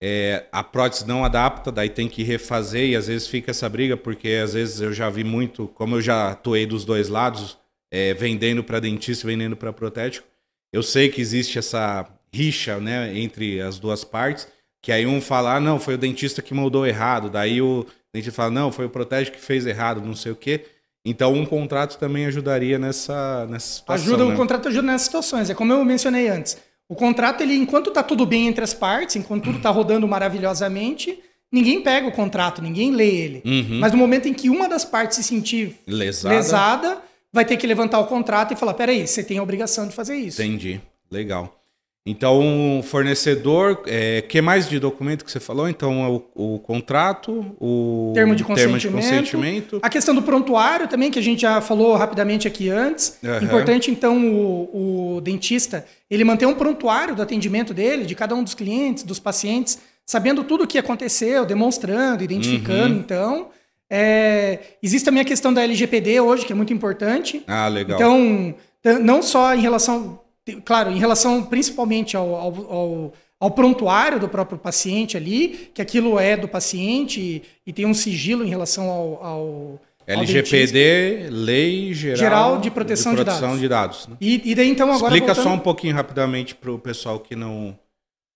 [0.05, 3.95] é, a prótese não adapta, daí tem que refazer e às vezes fica essa briga,
[3.95, 7.57] porque às vezes eu já vi muito, como eu já atuei dos dois lados,
[7.89, 10.27] é, vendendo para dentista, vendendo para protético.
[10.73, 14.45] Eu sei que existe essa rixa, né, entre as duas partes,
[14.81, 18.35] que aí um fala, ah, não, foi o dentista que moldou errado, daí o dentista
[18.35, 20.65] fala, não, foi o protético que fez errado, não sei o quê.
[21.05, 24.05] Então, um contrato também ajudaria nessa, nessa situação.
[24.05, 24.33] Ajuda, né?
[24.33, 25.49] o contrato ajuda nessas situações.
[25.49, 26.57] É como eu mencionei antes.
[26.93, 31.19] O contrato, ele, enquanto está tudo bem entre as partes, enquanto tudo está rodando maravilhosamente,
[31.51, 33.41] ninguém pega o contrato, ninguém lê ele.
[33.43, 33.79] Uhum.
[33.79, 37.01] Mas no momento em que uma das partes se sentir lesada, lesada
[37.31, 40.15] vai ter que levantar o contrato e falar: peraí, você tem a obrigação de fazer
[40.17, 40.39] isso.
[40.39, 40.79] Entendi.
[41.09, 41.62] Legal.
[42.05, 45.69] Então, o fornecedor, é, que mais de documento que você falou?
[45.69, 51.09] Então, o, o contrato, o termo de, termo de, consentimento, A questão do prontuário também,
[51.09, 53.17] que a gente já falou rapidamente aqui antes.
[53.23, 53.45] Uhum.
[53.45, 58.43] Importante, então, o, o dentista, ele manter um prontuário do atendimento dele, de cada um
[58.43, 62.99] dos clientes, dos pacientes, sabendo tudo o que aconteceu, demonstrando, identificando, uhum.
[62.99, 63.47] então...
[63.95, 67.43] É, existe também a questão da LGPD hoje, que é muito importante.
[67.45, 67.95] Ah, legal.
[67.95, 68.55] Então,
[69.03, 70.19] não só em relação,
[70.63, 76.19] claro, em relação principalmente ao, ao, ao, ao prontuário do próprio paciente ali, que aquilo
[76.19, 82.59] é do paciente e, e tem um sigilo em relação ao, LGPD, Lei Geral, Geral
[82.59, 84.01] de Proteção de, proteção de Dados.
[84.01, 84.17] De dados né?
[84.19, 85.43] e, e, daí então agora Explica voltando...
[85.43, 87.79] só um pouquinho rapidamente para o pessoal que não,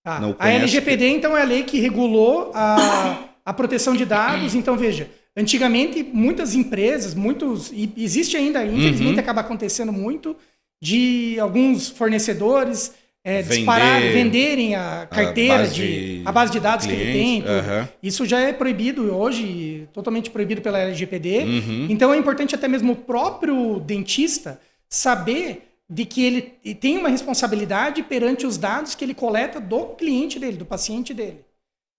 [0.02, 0.56] ah, não conhece.
[0.56, 4.54] A LGPD então é a lei que regulou a, a proteção de dados.
[4.54, 7.70] Então veja, Antigamente, muitas empresas, muitos.
[7.70, 9.20] E existe ainda, infelizmente, uhum.
[9.20, 10.36] acaba acontecendo muito,
[10.80, 16.60] de alguns fornecedores é, Vender, disparar, venderem a carteira, a base de, a base de
[16.60, 17.88] dados clientes, que ele tem.
[18.02, 21.40] Isso já é proibido hoje, totalmente proibido pela LGPD.
[21.40, 21.86] Uhum.
[21.90, 26.40] Então é importante até mesmo o próprio dentista saber de que ele
[26.74, 31.40] tem uma responsabilidade perante os dados que ele coleta do cliente dele, do paciente dele.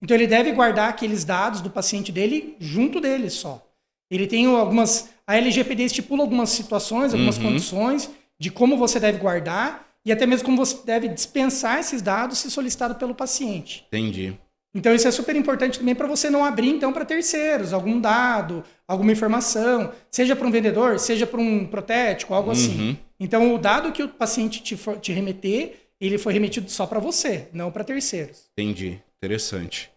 [0.01, 3.63] Então ele deve guardar aqueles dados do paciente dele junto dele só.
[4.09, 5.09] Ele tem algumas.
[5.27, 7.43] A LGPD estipula algumas situações, algumas uhum.
[7.43, 8.09] condições
[8.39, 12.49] de como você deve guardar e até mesmo como você deve dispensar esses dados se
[12.49, 13.85] solicitado pelo paciente.
[13.87, 14.37] Entendi.
[14.73, 18.63] Então isso é super importante também para você não abrir então para terceiros algum dado,
[18.87, 22.69] alguma informação, seja para um vendedor, seja para um protético, algo assim.
[22.69, 22.89] uhum.
[22.91, 22.97] assim.
[23.19, 26.99] Então o dado que o paciente te, for, te remeter, ele foi remetido só para
[26.99, 28.49] você, não para terceiros.
[28.57, 29.01] Entendi.
[29.17, 29.91] interessante.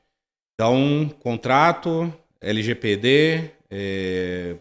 [0.55, 4.57] Então, contrato, LGPD, é,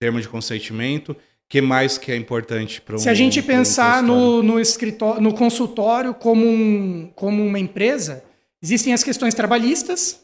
[0.00, 1.16] termo de consentimento.
[1.46, 4.60] O que mais que é importante para um Se a gente pensar um no, no,
[4.60, 8.24] escritório, no consultório como, um, como uma empresa,
[8.60, 10.20] existem as questões trabalhistas.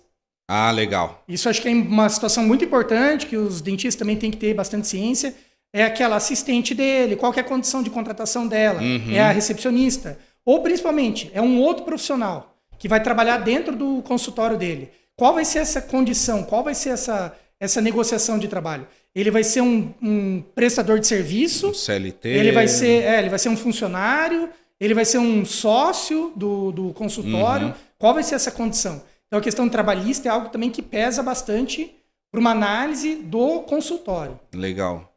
[0.48, 1.22] Ah, legal.
[1.28, 4.52] Isso acho que é uma situação muito importante, que os dentistas também têm que ter
[4.52, 5.32] bastante ciência.
[5.72, 9.12] É aquela assistente dele, qual é a condição de contratação dela, uhum.
[9.12, 10.18] é a recepcionista.
[10.44, 14.90] Ou, principalmente, é um outro profissional que vai trabalhar dentro do consultório dele.
[15.16, 16.42] Qual vai ser essa condição?
[16.42, 18.88] Qual vai ser essa, essa negociação de trabalho?
[19.14, 21.68] Ele vai ser um, um prestador de serviço.
[21.68, 22.28] Um CLT.
[22.28, 24.48] Ele vai ser, é, ele vai ser um funcionário.
[24.80, 27.68] Ele vai ser um sócio do, do consultório.
[27.68, 27.74] Uhum.
[27.98, 29.02] Qual vai ser essa condição?
[29.26, 31.94] Então a questão trabalhista é algo também que pesa bastante
[32.30, 34.38] para uma análise do consultório.
[34.54, 35.12] Legal.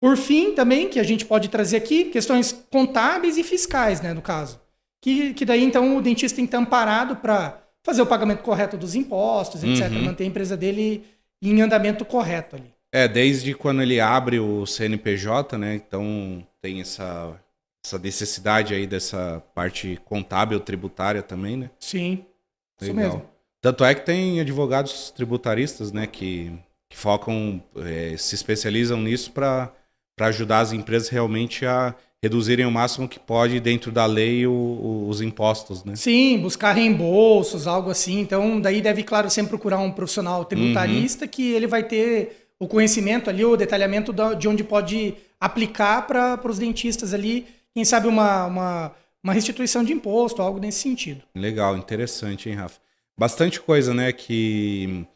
[0.00, 4.20] Por fim, também, que a gente pode trazer aqui, questões contábeis e fiscais, né, no
[4.20, 4.60] caso.
[5.00, 8.76] Que, que daí, então, o dentista tem que estar amparado para fazer o pagamento correto
[8.76, 9.90] dos impostos, etc.
[9.90, 10.04] Uhum.
[10.04, 11.04] Manter a empresa dele
[11.40, 12.73] em andamento correto ali.
[12.94, 15.74] É, desde quando ele abre o CNPJ, né?
[15.74, 17.34] Então tem essa,
[17.84, 21.70] essa necessidade aí dessa parte contábil, tributária também, né?
[21.80, 22.24] Sim.
[22.80, 22.80] Legal.
[22.80, 23.22] Isso mesmo.
[23.60, 26.52] Tanto é que tem advogados tributaristas, né, que,
[26.88, 29.72] que focam, é, se especializam nisso para
[30.20, 35.08] ajudar as empresas realmente a reduzirem o máximo que pode dentro da lei o, o,
[35.08, 35.96] os impostos, né?
[35.96, 38.20] Sim, buscar reembolsos, algo assim.
[38.20, 41.30] Então, daí deve, claro, sempre procurar um profissional tributarista uhum.
[41.30, 46.58] que ele vai ter o conhecimento ali, o detalhamento de onde pode aplicar para os
[46.58, 51.22] dentistas ali, quem sabe uma, uma, uma restituição de imposto, algo nesse sentido.
[51.34, 52.80] Legal, interessante, hein, Rafa?
[53.18, 55.06] Bastante coisa, né, que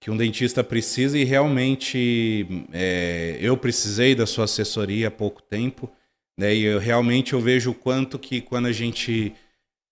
[0.00, 5.90] que um dentista precisa e realmente é, eu precisei da sua assessoria há pouco tempo
[6.38, 6.54] né?
[6.54, 9.34] E eu, realmente eu vejo o quanto que quando a gente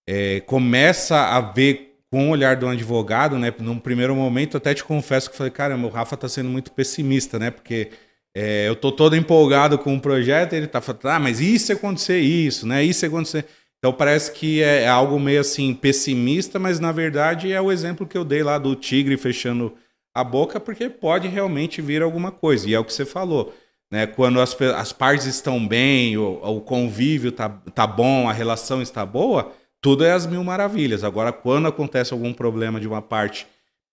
[0.07, 3.53] é, começa a ver com o olhar do advogado, né?
[3.59, 7.37] Num primeiro momento, até te confesso que falei, caramba, o Rafa está sendo muito pessimista,
[7.37, 7.51] né?
[7.51, 7.89] Porque
[8.35, 12.19] é, eu tô todo empolgado com o projeto ele tá falando, ah, mas isso acontecer
[12.19, 12.83] isso, né?
[12.83, 13.45] Isso acontecer.
[13.79, 18.07] Então parece que é, é algo meio assim pessimista, mas na verdade é o exemplo
[18.07, 19.73] que eu dei lá do tigre fechando
[20.13, 22.69] a boca, porque pode realmente vir alguma coisa.
[22.69, 23.53] E é o que você falou.
[23.91, 24.07] Né?
[24.07, 29.05] Quando as, as partes estão bem, o, o convívio tá, tá bom, a relação está
[29.05, 31.03] boa, tudo é as mil maravilhas.
[31.03, 33.47] Agora, quando acontece algum problema de uma parte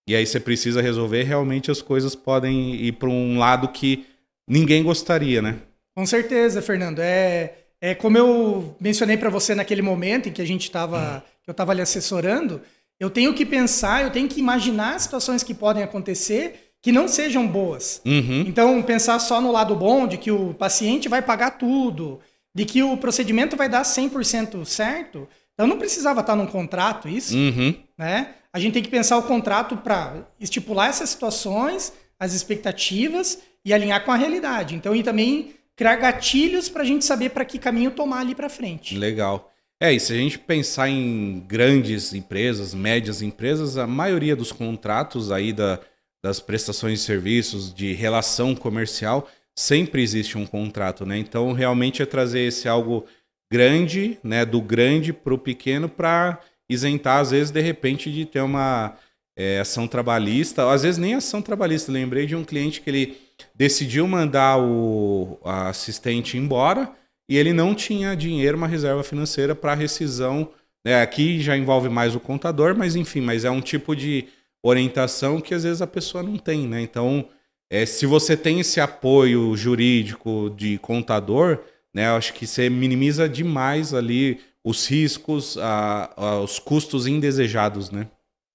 [0.07, 4.05] e aí você precisa resolver, realmente as coisas podem ir para um lado que
[4.47, 5.57] ninguém gostaria, né?
[5.95, 6.99] Com certeza, Fernando.
[6.99, 11.29] É, é como eu mencionei para você naquele momento em que a gente estava, hum.
[11.47, 12.61] eu estava lhe assessorando.
[12.99, 17.47] Eu tenho que pensar, eu tenho que imaginar situações que podem acontecer que não sejam
[17.47, 17.99] boas.
[18.05, 18.41] Uhum.
[18.47, 22.19] Então, pensar só no lado bom, de que o paciente vai pagar tudo,
[22.53, 27.35] de que o procedimento vai dar 100% certo, então não precisava estar num contrato isso,
[27.35, 27.73] uhum.
[27.97, 28.35] né?
[28.53, 34.05] A gente tem que pensar o contrato para estipular essas situações, as expectativas e alinhar
[34.05, 34.75] com a realidade.
[34.75, 38.47] Então, e também criar gatilhos para a gente saber para que caminho tomar ali para
[38.47, 38.97] frente.
[38.97, 39.51] Legal.
[39.81, 45.31] É, e se a gente pensar em grandes empresas, médias empresas, a maioria dos contratos
[45.31, 45.79] aí da,
[46.23, 51.17] das prestações de serviços, de relação comercial, sempre existe um contrato, né?
[51.17, 53.05] Então, realmente é trazer esse algo
[53.51, 58.41] grande, né, do grande para o pequeno, para isentar, às vezes, de repente, de ter
[58.41, 58.97] uma
[59.37, 61.91] é, ação trabalhista, às vezes nem ação trabalhista.
[61.91, 63.17] Lembrei de um cliente que ele
[63.53, 66.91] decidiu mandar o assistente embora
[67.29, 70.49] e ele não tinha dinheiro, uma reserva financeira para rescisão.
[70.85, 71.01] Né?
[71.01, 74.27] Aqui já envolve mais o contador, mas enfim, mas é um tipo de
[74.63, 76.81] orientação que às vezes a pessoa não tem, né?
[76.81, 77.27] Então,
[77.69, 81.59] é, se você tem esse apoio jurídico de contador,
[81.95, 87.89] né, eu acho que você minimiza demais ali os riscos, a, a, os custos indesejados,
[87.89, 88.07] né?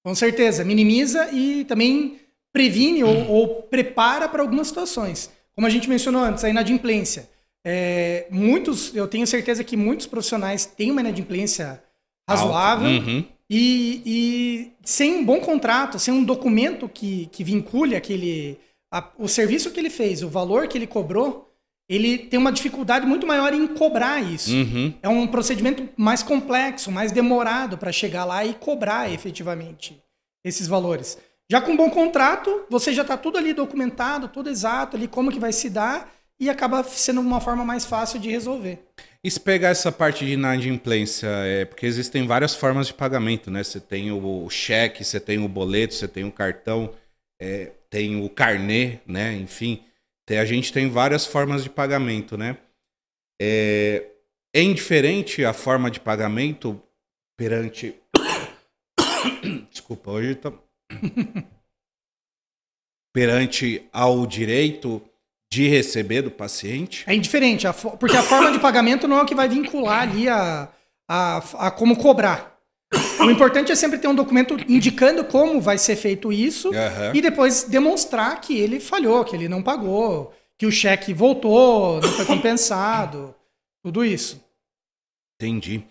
[0.05, 2.19] Com certeza, minimiza e também
[2.53, 5.31] previne ou, ou prepara para algumas situações.
[5.55, 7.29] Como a gente mencionou antes, a inadimplência.
[7.65, 11.81] É, muitos, eu tenho certeza que muitos profissionais têm uma inadimplência
[12.29, 12.89] razoável.
[12.89, 13.25] Uhum.
[13.49, 18.59] E, e, sem um bom contrato, sem um documento que, que vincule aquele,
[18.93, 21.50] a, o serviço que ele fez, o valor que ele cobrou,
[21.93, 24.55] ele tem uma dificuldade muito maior em cobrar isso.
[24.55, 24.93] Uhum.
[25.03, 30.01] É um procedimento mais complexo, mais demorado para chegar lá e cobrar efetivamente
[30.41, 31.17] esses valores.
[31.51, 35.33] Já com um bom contrato, você já está tudo ali documentado, tudo exato ali, como
[35.33, 38.79] que vai se dar, e acaba sendo uma forma mais fácil de resolver.
[39.21, 43.65] E se pegar essa parte de inadimplência, é porque existem várias formas de pagamento, né?
[43.65, 46.93] Você tem o cheque, você tem o boleto, você tem o cartão,
[47.39, 49.33] é, tem o carnê, né?
[49.33, 49.83] Enfim,
[50.37, 52.57] a gente tem várias formas de pagamento, né?
[53.41, 54.07] É,
[54.53, 56.81] é indiferente a forma de pagamento
[57.37, 57.95] perante.
[59.71, 60.53] Desculpa hoje tá
[63.13, 65.01] perante ao direito
[65.51, 67.03] de receber do paciente?
[67.07, 67.65] É indiferente,
[67.99, 70.69] porque a forma de pagamento não é o que vai vincular ali a,
[71.09, 72.57] a, a como cobrar.
[73.25, 77.11] O importante é sempre ter um documento indicando como vai ser feito isso uhum.
[77.13, 82.09] e depois demonstrar que ele falhou, que ele não pagou, que o cheque voltou, não
[82.09, 83.33] foi compensado,
[83.83, 84.43] tudo isso.
[85.39, 85.83] Entendi.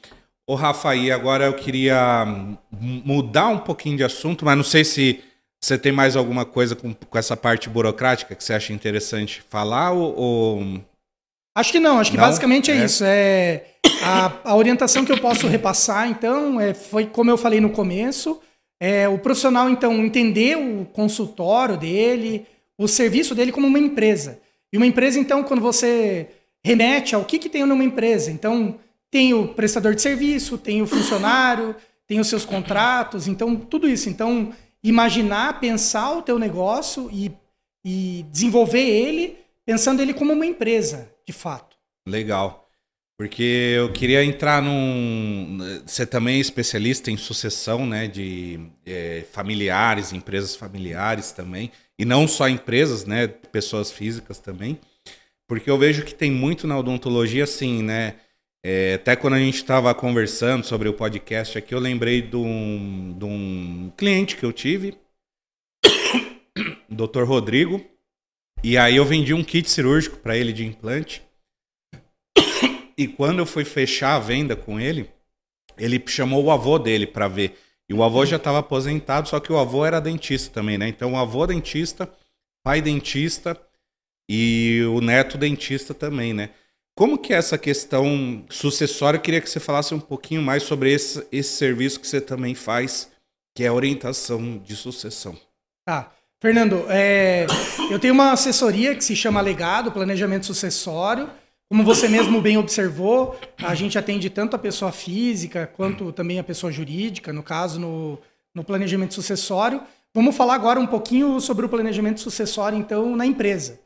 [0.46, 2.26] Ô, Rafa, e agora eu queria
[2.72, 5.22] mudar um pouquinho de assunto, mas não sei se
[5.60, 9.92] você tem mais alguma coisa com, com essa parte burocrática que você acha interessante falar
[9.92, 10.18] ou...
[10.18, 10.89] ou...
[11.60, 12.24] Acho que não, acho que não?
[12.24, 13.04] basicamente é, é, isso.
[13.04, 13.64] É
[14.02, 18.40] a, a, orientação que eu posso repassar, então, é, foi como eu falei no começo,
[18.80, 22.46] é o profissional, então, entender o consultório dele,
[22.78, 24.40] o serviço dele como uma empresa.
[24.72, 26.28] E uma empresa, então, quando você
[26.64, 28.76] remete ao que, que tem numa empresa, então
[29.10, 34.08] tem o prestador de serviço, tem o funcionário, tem os seus contratos, então tudo isso.
[34.08, 34.50] Então,
[34.82, 37.30] imaginar, pensar o teu negócio e,
[37.84, 39.40] e desenvolver ele
[39.70, 41.76] pensando ele como uma empresa, de fato.
[42.06, 42.68] Legal.
[43.16, 45.58] Porque eu queria entrar num.
[45.86, 51.70] Você também é especialista em sucessão né, de é, familiares, empresas familiares também.
[51.98, 53.28] E não só empresas, né?
[53.28, 54.80] Pessoas físicas também.
[55.46, 58.16] Porque eu vejo que tem muito na odontologia, assim, né?
[58.64, 63.16] É, até quando a gente estava conversando sobre o podcast aqui, eu lembrei de um,
[63.18, 64.98] de um cliente que eu tive,
[66.88, 67.24] Dr.
[67.24, 67.84] Rodrigo,
[68.62, 71.22] e aí eu vendi um kit cirúrgico para ele de implante.
[72.96, 75.10] E quando eu fui fechar a venda com ele,
[75.78, 77.56] ele chamou o avô dele para ver.
[77.88, 80.88] E o avô já estava aposentado, só que o avô era dentista também, né?
[80.88, 82.12] Então o avô dentista,
[82.62, 83.58] pai dentista
[84.28, 86.50] e o neto dentista também, né?
[86.94, 89.16] Como que é essa questão sucessória?
[89.16, 92.54] Eu queria que você falasse um pouquinho mais sobre esse, esse serviço que você também
[92.54, 93.10] faz,
[93.56, 95.34] que é a orientação de sucessão.
[95.86, 96.14] Tá.
[96.40, 97.46] Fernando, é,
[97.90, 101.28] eu tenho uma assessoria que se chama Legado, Planejamento Sucessório.
[101.68, 106.44] Como você mesmo bem observou, a gente atende tanto a pessoa física quanto também a
[106.44, 108.18] pessoa jurídica, no caso, no,
[108.54, 109.82] no planejamento sucessório.
[110.14, 113.78] Vamos falar agora um pouquinho sobre o planejamento sucessório, então, na empresa.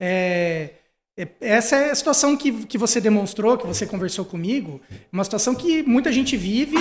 [0.00, 0.70] É,
[1.14, 4.80] é, essa é a situação que, que você demonstrou, que você conversou comigo,
[5.12, 6.76] uma situação que muita gente vive,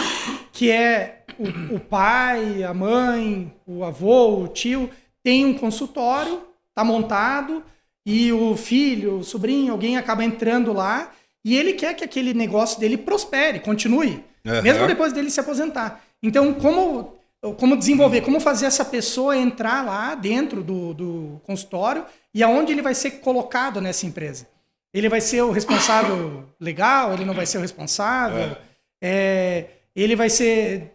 [0.53, 4.89] que é o, o pai, a mãe, o avô, o tio,
[5.27, 7.61] tem um consultório, está montado,
[8.05, 11.11] e o filho, o sobrinho, alguém acaba entrando lá,
[11.43, 14.61] e ele quer que aquele negócio dele prospere, continue, uhum.
[14.61, 16.01] mesmo depois dele se aposentar.
[16.23, 17.17] Então, como,
[17.57, 22.81] como desenvolver, como fazer essa pessoa entrar lá dentro do, do consultório e aonde ele
[22.81, 24.47] vai ser colocado nessa empresa.
[24.93, 28.57] Ele vai ser o responsável legal, ele não vai ser o responsável, é.
[29.01, 30.93] É, ele vai ser,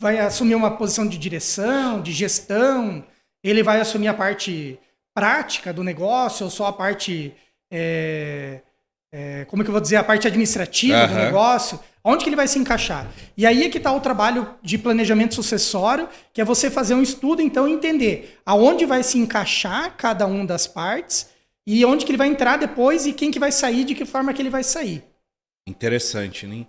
[0.00, 3.04] vai assumir uma posição de direção, de gestão,
[3.44, 4.78] ele vai assumir a parte
[5.14, 7.34] prática do negócio ou só a parte,
[7.70, 8.62] é,
[9.12, 11.08] é como é que eu vou dizer, a parte administrativa uhum.
[11.08, 11.78] do negócio.
[12.02, 13.10] Onde que ele vai se encaixar?
[13.36, 17.02] E aí é que está o trabalho de planejamento sucessório, que é você fazer um
[17.02, 21.28] estudo, então, entender aonde vai se encaixar cada um das partes
[21.66, 24.34] e onde que ele vai entrar depois e quem que vai sair, de que forma
[24.34, 25.02] que ele vai sair.
[25.66, 26.66] Interessante, né?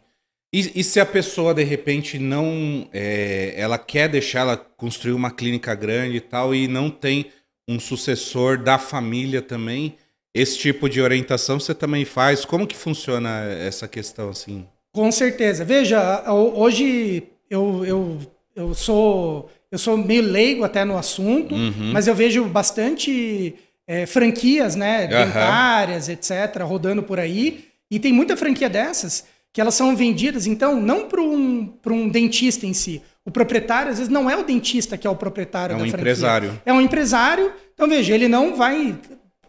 [0.54, 2.88] E, e se a pessoa, de repente, não...
[2.94, 7.28] É, ela quer deixar ela construir uma clínica grande e tal e não tem
[7.68, 9.96] um sucessor da família também,
[10.36, 12.44] esse tipo de orientação você também faz?
[12.44, 14.68] Como que funciona essa questão, assim?
[14.94, 15.64] Com certeza.
[15.64, 18.20] Veja, hoje eu, eu,
[18.56, 21.92] eu sou eu sou meio leigo até no assunto, uhum.
[21.92, 23.56] mas eu vejo bastante
[23.88, 26.14] é, franquias, né, dentárias, uhum.
[26.14, 27.66] etc., rodando por aí.
[27.90, 29.26] E tem muita franquia dessas
[29.56, 33.02] que elas são vendidas, então, não para um, um dentista em si.
[33.24, 35.86] O proprietário, às vezes, não é o dentista que é o proprietário é um da
[35.86, 36.02] franquia.
[36.02, 36.62] empresário.
[36.66, 37.54] É um empresário.
[37.74, 39.00] Então, veja, ele não vai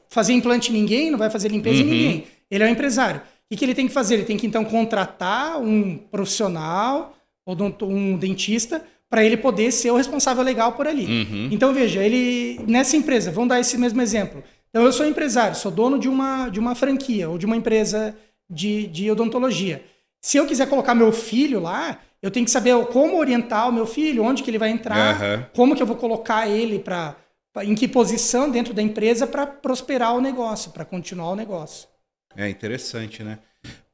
[0.09, 1.88] fazer implante em ninguém, não vai fazer limpeza uhum.
[1.88, 2.24] em ninguém.
[2.48, 3.20] Ele é um empresário.
[3.50, 4.14] O que ele tem que fazer?
[4.14, 8.80] Ele tem que então contratar um profissional ou um dentista
[9.11, 11.04] para ele poder ser o responsável legal por ali.
[11.04, 11.48] Uhum.
[11.50, 14.40] Então veja, ele nessa empresa, vamos dar esse mesmo exemplo.
[14.70, 18.16] Então eu sou empresário, sou dono de uma de uma franquia ou de uma empresa
[18.48, 19.82] de, de odontologia.
[20.26, 23.86] Se eu quiser colocar meu filho lá, eu tenho que saber como orientar o meu
[23.86, 25.44] filho, onde que ele vai entrar, uhum.
[25.54, 27.14] como que eu vou colocar ele para
[27.62, 31.88] em que posição dentro da empresa para prosperar o negócio, para continuar o negócio.
[32.36, 33.38] É interessante, né?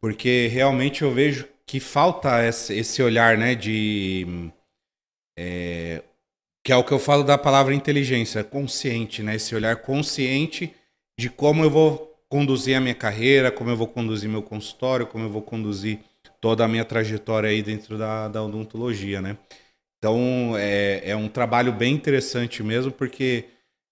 [0.00, 4.50] Porque realmente eu vejo que falta esse olhar, né, de...
[5.38, 6.02] É,
[6.64, 9.34] que é o que eu falo da palavra inteligência, consciente, né?
[9.34, 10.74] Esse olhar consciente
[11.20, 15.26] de como eu vou conduzir a minha carreira, como eu vou conduzir meu consultório, como
[15.26, 16.00] eu vou conduzir
[16.42, 19.38] toda a minha trajetória aí dentro da, da odontologia, né?
[19.96, 23.44] Então é, é um trabalho bem interessante mesmo, porque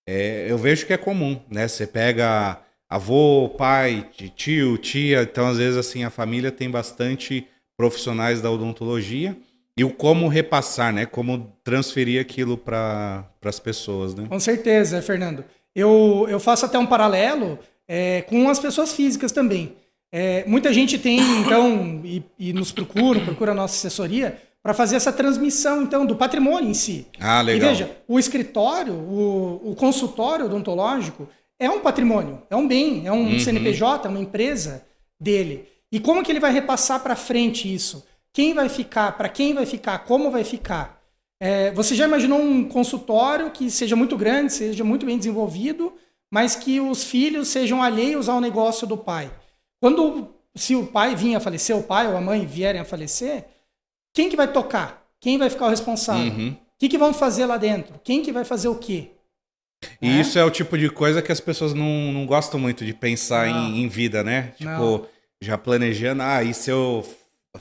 [0.05, 1.69] é, eu vejo que é comum, né?
[1.69, 7.47] Você pega avô, pai, tio, tia, então às vezes assim a família tem bastante
[7.77, 9.37] profissionais da odontologia
[9.77, 11.07] e o como repassar, né?
[11.07, 14.27] Como transferir aquilo para as pessoas, né?
[14.29, 15.45] Com certeza, Fernando.
[15.73, 19.77] Eu, eu faço até um paralelo é, com as pessoas físicas também.
[20.13, 24.97] É, muita gente tem, então, e, e nos procura, procura a nossa assessoria, para fazer
[24.97, 27.07] essa transmissão, então, do patrimônio em si.
[27.19, 27.71] Ah, legal.
[27.71, 33.13] E veja, o escritório, o, o consultório odontológico é um patrimônio, é um bem, é
[33.13, 33.39] um uhum.
[33.39, 34.85] CNPJ, é uma empresa
[35.19, 35.67] dele.
[35.93, 38.05] E como que ele vai repassar para frente isso?
[38.33, 41.01] Quem vai ficar, para quem vai ficar, como vai ficar?
[41.41, 45.93] É, você já imaginou um consultório que seja muito grande, seja muito bem desenvolvido,
[46.31, 49.31] mas que os filhos sejam alheios ao negócio do pai?
[49.81, 53.47] Quando, se o pai vinha a falecer, o pai ou a mãe vierem a falecer,
[54.13, 55.07] quem que vai tocar?
[55.19, 56.33] Quem vai ficar o responsável?
[56.33, 56.51] Uhum.
[56.51, 58.01] O que, que vão fazer lá dentro?
[58.05, 59.11] Quem que vai fazer o quê?
[60.01, 60.21] E é?
[60.21, 63.49] isso é o tipo de coisa que as pessoas não, não gostam muito de pensar
[63.49, 64.53] em, em, vida, né?
[64.57, 65.07] Tipo, não.
[65.43, 67.05] já planejando, ah, e se eu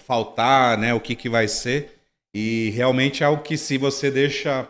[0.06, 0.94] faltar, né?
[0.94, 1.98] O que, que vai ser?
[2.34, 4.68] E realmente é algo que se você deixa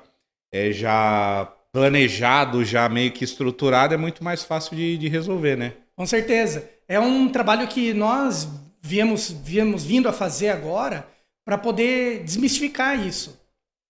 [0.51, 5.73] é, já planejado, já meio que estruturado, é muito mais fácil de, de resolver, né?
[5.95, 6.67] Com certeza.
[6.89, 8.49] É um trabalho que nós
[8.81, 11.07] viemos, viemos vindo a fazer agora
[11.45, 13.39] para poder desmistificar isso.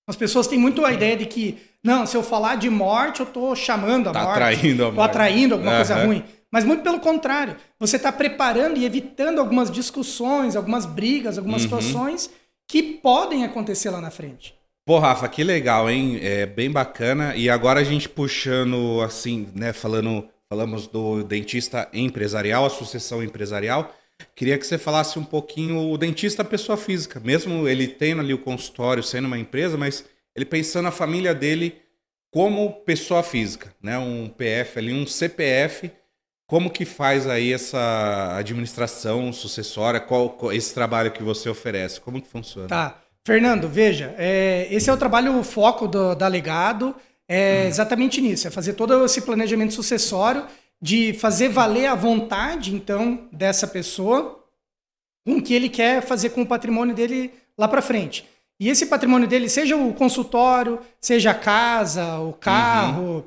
[0.05, 3.25] As pessoas têm muito a ideia de que, não, se eu falar de morte, eu
[3.25, 4.31] estou chamando a tá morte.
[4.33, 4.89] Atraindo a morte.
[4.89, 5.77] Estou atraindo alguma uhum.
[5.77, 6.23] coisa ruim.
[6.51, 11.79] Mas muito pelo contrário, você está preparando e evitando algumas discussões, algumas brigas, algumas uhum.
[11.79, 12.29] situações
[12.67, 14.55] que podem acontecer lá na frente.
[14.85, 16.19] Pô, Rafa, que legal, hein?
[16.21, 17.35] É bem bacana.
[17.35, 23.95] E agora a gente puxando, assim, né, falando, falamos do dentista empresarial, associação empresarial.
[24.35, 28.39] Queria que você falasse um pouquinho o dentista pessoa física, mesmo ele tendo ali o
[28.39, 30.03] consultório, sendo uma empresa, mas
[30.35, 31.75] ele pensando a família dele
[32.31, 33.97] como pessoa física, né?
[33.97, 35.91] Um PF ali, um CPF.
[36.47, 39.99] Como que faz aí essa administração sucessória?
[39.99, 42.01] Qual, qual esse trabalho que você oferece?
[42.01, 42.67] Como que funciona?
[42.67, 42.99] Tá.
[43.23, 46.95] Fernando, veja, é, esse é o trabalho, o foco do, da Legado,
[47.29, 47.67] é hum.
[47.67, 50.45] exatamente nisso, é fazer todo esse planejamento sucessório
[50.81, 54.43] de fazer valer a vontade, então, dessa pessoa
[55.25, 58.27] com o que ele quer fazer com o patrimônio dele lá para frente.
[58.59, 63.25] E esse patrimônio dele, seja o consultório, seja a casa, o carro,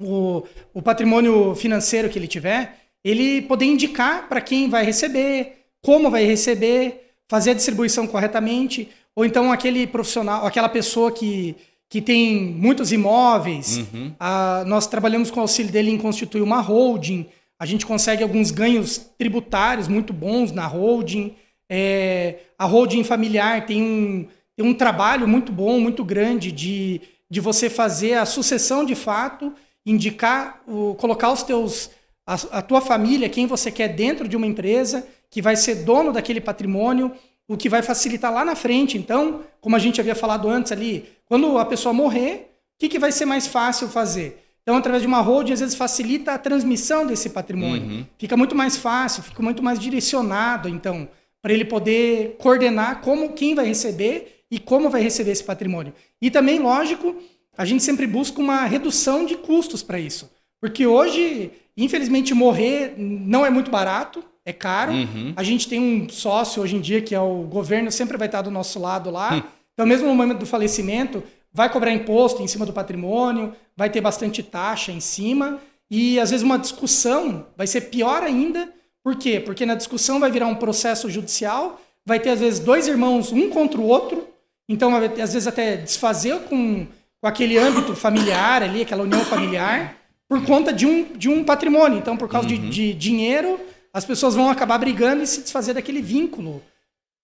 [0.00, 0.42] uhum.
[0.44, 6.10] o, o patrimônio financeiro que ele tiver, ele poder indicar para quem vai receber, como
[6.10, 11.56] vai receber, fazer a distribuição corretamente, ou então aquele profissional, aquela pessoa que
[11.88, 13.78] que tem muitos imóveis.
[13.78, 14.12] Uhum.
[14.20, 17.26] Ah, nós trabalhamos com o auxílio dele em constituir uma holding.
[17.58, 21.34] A gente consegue alguns ganhos tributários muito bons na holding.
[21.70, 24.26] É, a holding familiar tem um,
[24.56, 29.52] tem um trabalho muito bom, muito grande de, de você fazer a sucessão de fato,
[29.84, 31.90] indicar, o, colocar os teus
[32.26, 36.12] a, a tua família, quem você quer dentro de uma empresa, que vai ser dono
[36.12, 37.12] daquele patrimônio,
[37.48, 38.98] o que vai facilitar lá na frente.
[38.98, 42.98] Então, como a gente havia falado antes ali, quando a pessoa morrer, o que, que
[42.98, 44.44] vai ser mais fácil fazer?
[44.62, 47.88] Então, através de uma holding, às vezes facilita a transmissão desse patrimônio.
[47.88, 48.06] Uhum.
[48.18, 51.08] Fica muito mais fácil, fica muito mais direcionado, então,
[51.40, 55.94] para ele poder coordenar como quem vai receber e como vai receber esse patrimônio.
[56.20, 57.16] E também, lógico,
[57.56, 60.30] a gente sempre busca uma redução de custos para isso.
[60.60, 64.92] Porque hoje, infelizmente, morrer não é muito barato, é caro.
[64.92, 65.34] Uhum.
[65.36, 68.40] A gente tem um sócio hoje em dia que é o governo, sempre vai estar
[68.40, 69.34] do nosso lado lá.
[69.34, 69.42] Hum.
[69.74, 71.22] Então, mesmo no momento do falecimento,
[71.52, 75.58] vai cobrar imposto em cima do patrimônio, vai ter bastante taxa em cima.
[75.90, 78.72] E às vezes uma discussão vai ser pior ainda.
[79.04, 79.38] Por quê?
[79.38, 83.50] Porque na discussão vai virar um processo judicial, vai ter às vezes dois irmãos, um
[83.50, 84.26] contra o outro.
[84.66, 86.86] Então, às vezes até desfazer com,
[87.20, 89.94] com aquele âmbito familiar ali, aquela união familiar,
[90.26, 91.98] por conta de um, de um patrimônio.
[91.98, 92.54] Então, por causa uhum.
[92.54, 93.60] de, de dinheiro,
[93.92, 96.62] as pessoas vão acabar brigando e se desfazer daquele vínculo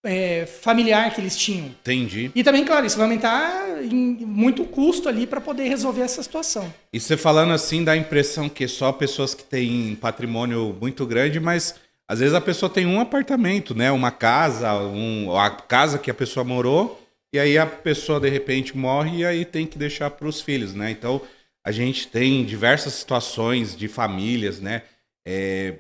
[0.05, 1.67] é, familiar que eles tinham.
[1.67, 2.31] Entendi.
[2.35, 6.73] E também, claro, isso vai aumentar muito o custo ali para poder resolver essa situação.
[6.93, 11.41] E você falando assim, dá a impressão que só pessoas que têm patrimônio muito grande,
[11.41, 13.91] mas às vezes a pessoa tem um apartamento, né?
[13.91, 17.01] Uma casa, um, a casa que a pessoa morou,
[17.33, 20.75] e aí a pessoa de repente morre e aí tem que deixar para os filhos,
[20.75, 20.91] né?
[20.91, 21.21] Então
[21.65, 24.83] a gente tem diversas situações de famílias, né?
[25.27, 25.77] É,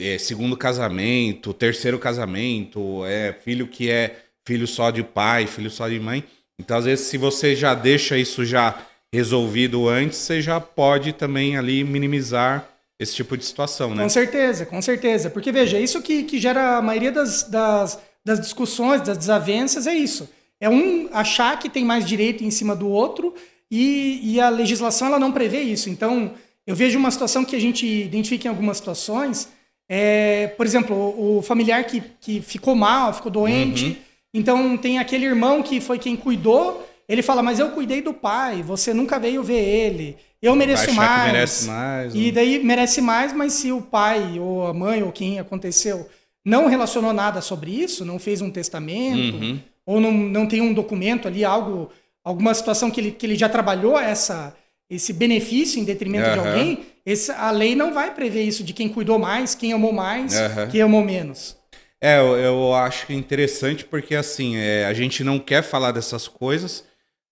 [0.00, 5.88] é, segundo casamento, terceiro casamento, é filho que é filho só de pai, filho só
[5.88, 6.24] de mãe.
[6.58, 8.80] Então, às vezes, se você já deixa isso já
[9.12, 12.68] resolvido antes, você já pode também ali minimizar
[12.98, 14.02] esse tipo de situação, né?
[14.02, 15.30] Com certeza, com certeza.
[15.30, 19.94] Porque, veja, isso que, que gera a maioria das, das, das discussões, das desavenças, é
[19.94, 20.28] isso.
[20.60, 23.34] é um achar que tem mais direito em cima do outro
[23.70, 25.88] e, e a legislação ela não prevê isso.
[25.88, 26.32] Então,
[26.66, 29.48] eu vejo uma situação que a gente identifica em algumas situações,
[29.88, 33.96] é, por exemplo, o, o familiar que, que ficou mal, ficou doente, uhum.
[34.34, 38.62] então tem aquele irmão que foi quem cuidou, ele fala, mas eu cuidei do pai,
[38.62, 41.32] você nunca veio ver ele, eu mereço mais.
[41.32, 42.14] merece mais.
[42.14, 42.32] E né?
[42.32, 46.06] daí merece mais, mas se o pai ou a mãe ou quem aconteceu
[46.44, 49.58] não relacionou nada sobre isso, não fez um testamento, uhum.
[49.84, 51.90] ou não, não tem um documento ali, algo,
[52.22, 54.54] alguma situação que ele, que ele já trabalhou essa,
[54.88, 56.34] esse benefício em detrimento uhum.
[56.34, 59.92] de alguém, esse, a lei não vai prever isso de quem cuidou mais, quem amou
[59.92, 60.68] mais, uhum.
[60.70, 61.56] quem amou menos.
[62.00, 66.84] É, eu, eu acho interessante porque assim, é, a gente não quer falar dessas coisas,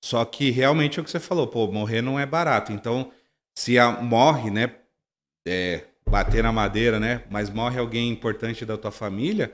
[0.03, 2.73] só que realmente é o que você falou, pô, morrer não é barato.
[2.73, 3.13] Então,
[3.55, 4.71] se a, morre, né,
[5.47, 9.53] é, bater na madeira, né, mas morre alguém importante da tua família,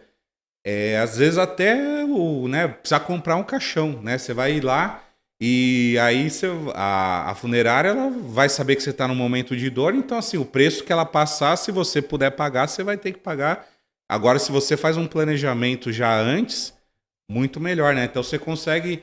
[0.65, 4.17] é, às vezes até o, né, precisa comprar um caixão, né?
[4.19, 5.03] Você vai ir lá
[5.45, 9.69] e aí você, a, a funerária ela vai saber que você está num momento de
[9.69, 13.11] dor, então assim, o preço que ela passar, se você puder pagar, você vai ter
[13.11, 13.67] que pagar.
[14.09, 16.73] Agora, se você faz um planejamento já antes,
[17.29, 18.05] muito melhor, né?
[18.05, 19.03] Então você consegue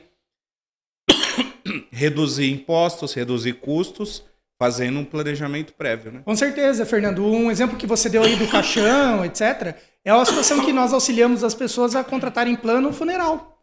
[1.92, 4.24] reduzir impostos, reduzir custos,
[4.58, 6.22] fazendo um planejamento prévio, né?
[6.24, 7.22] Com certeza, Fernando.
[7.22, 11.44] Um exemplo que você deu aí do caixão, etc., é a situação que nós auxiliamos
[11.44, 13.59] as pessoas a contratarem plano funeral.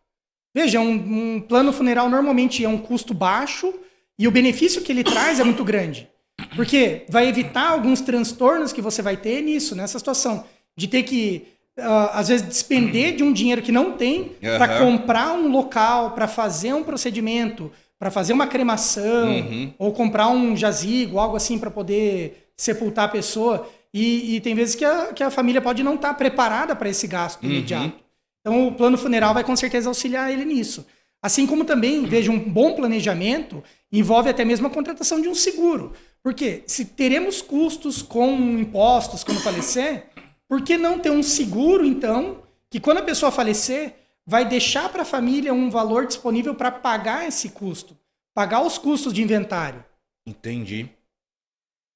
[0.57, 3.71] Veja, um, um plano funeral normalmente é um custo baixo
[4.17, 6.09] e o benefício que ele traz é muito grande.
[6.55, 10.45] Porque vai evitar alguns transtornos que você vai ter nisso, nessa situação.
[10.75, 11.45] De ter que,
[11.77, 14.57] uh, às vezes, despender de um dinheiro que não tem uhum.
[14.57, 19.71] para comprar um local, para fazer um procedimento, para fazer uma cremação, uhum.
[19.77, 23.69] ou comprar um jazigo, algo assim, para poder sepultar a pessoa.
[23.93, 26.89] E, e, tem vezes que a, que a família pode não estar tá preparada para
[26.89, 27.49] esse gasto uhum.
[27.51, 28.06] imediato.
[28.47, 30.87] Então, o plano funeral vai com certeza auxiliar ele nisso.
[31.21, 35.91] Assim como também, veja, um bom planejamento envolve até mesmo a contratação de um seguro.
[36.23, 40.05] Porque se teremos custos com impostos quando falecer,
[40.47, 42.41] por que não ter um seguro, então,
[42.71, 43.95] que quando a pessoa falecer,
[44.25, 47.97] vai deixar para a família um valor disponível para pagar esse custo,
[48.33, 49.83] pagar os custos de inventário.
[50.25, 50.89] Entendi.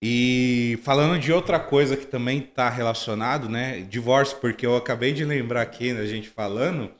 [0.03, 3.81] E falando de outra coisa que também está relacionado, né?
[3.81, 6.91] Divórcio, porque eu acabei de lembrar aqui, né, a gente falando,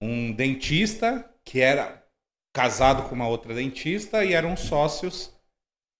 [0.00, 2.02] um dentista que era
[2.54, 5.34] casado com uma outra dentista e eram sócios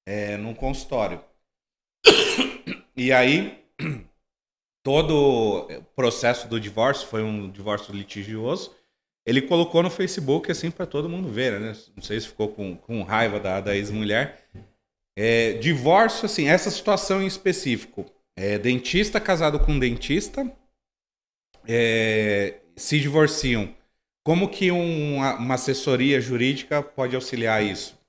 [0.06, 1.22] é, num consultório.
[2.94, 3.64] E aí
[4.84, 8.74] todo o processo do divórcio foi um divórcio litigioso.
[9.24, 11.74] Ele colocou no Facebook assim para todo mundo ver, né?
[11.96, 14.46] Não sei se ficou com, com raiva da, da ex-mulher.
[15.16, 18.06] É, divórcio, assim, essa situação em específico.
[18.36, 20.50] É, dentista casado com dentista
[21.68, 23.74] é, se divorciam.
[24.24, 28.00] Como que um, uma assessoria jurídica pode auxiliar isso?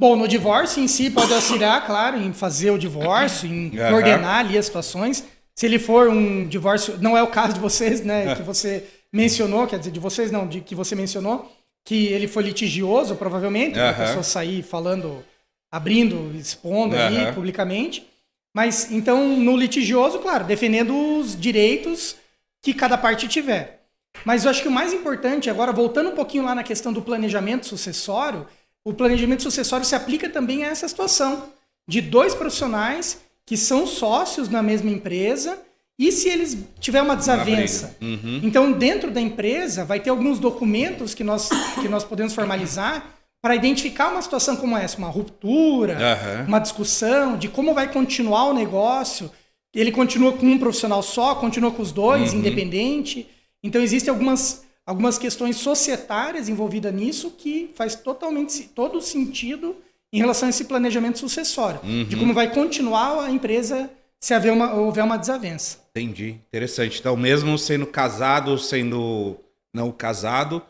[0.00, 3.90] Bom, no divórcio em si pode auxiliar, claro, em fazer o divórcio, em uhum.
[3.90, 5.24] coordenar ali as situações.
[5.54, 8.36] Se ele for um divórcio, não é o caso de vocês, né?
[8.36, 11.50] Que você mencionou, quer dizer, de vocês não, de que você mencionou,
[11.84, 13.88] que ele foi litigioso, provavelmente, uhum.
[13.88, 15.24] a pessoa sair falando,
[15.70, 17.06] abrindo, expondo uhum.
[17.06, 18.06] ali publicamente.
[18.54, 22.16] Mas então, no litigioso, claro, defendendo os direitos
[22.62, 23.82] que cada parte tiver.
[24.24, 27.02] Mas eu acho que o mais importante, agora voltando um pouquinho lá na questão do
[27.02, 28.46] planejamento sucessório,
[28.84, 31.50] o planejamento sucessório se aplica também a essa situação
[31.86, 35.58] de dois profissionais que são sócios na mesma empresa
[35.98, 37.96] e se eles tiver uma desavença.
[38.00, 38.40] Uhum.
[38.42, 41.48] Então, dentro da empresa, vai ter alguns documentos que nós,
[41.80, 46.46] que nós podemos formalizar para identificar uma situação como essa, uma ruptura, uhum.
[46.46, 49.30] uma discussão de como vai continuar o negócio.
[49.74, 52.40] Ele continua com um profissional só, continua com os dois, uhum.
[52.40, 53.28] independente.
[53.62, 59.76] Então, existem algumas, algumas questões societárias envolvidas nisso que faz totalmente todo sentido
[60.12, 62.04] em relação a esse planejamento sucessório, uhum.
[62.04, 65.78] de como vai continuar a empresa se haver uma, houver uma desavença.
[65.90, 66.40] Entendi.
[66.48, 66.98] Interessante.
[66.98, 69.36] Então, mesmo sendo casado, sendo
[69.72, 70.62] não casado,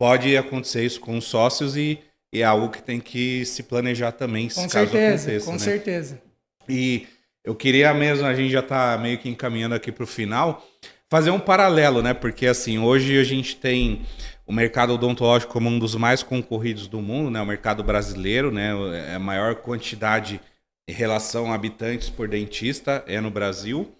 [0.00, 1.98] pode acontecer isso com os sócios e,
[2.32, 5.44] e, é algo que tem que se planejar também, com caso certeza, aconteça.
[5.44, 5.58] Com né?
[5.58, 6.22] certeza.
[6.66, 7.06] E
[7.44, 10.66] eu queria mesmo, a gente já está meio que encaminhando aqui para o final,
[11.10, 12.14] fazer um paralelo, né?
[12.14, 14.00] Porque assim, hoje a gente tem
[14.46, 17.42] o mercado odontológico como um dos mais concorridos do mundo, né?
[17.42, 18.72] O mercado brasileiro, né?
[19.06, 20.40] É a maior quantidade
[20.88, 23.94] em relação a habitantes por dentista é no Brasil.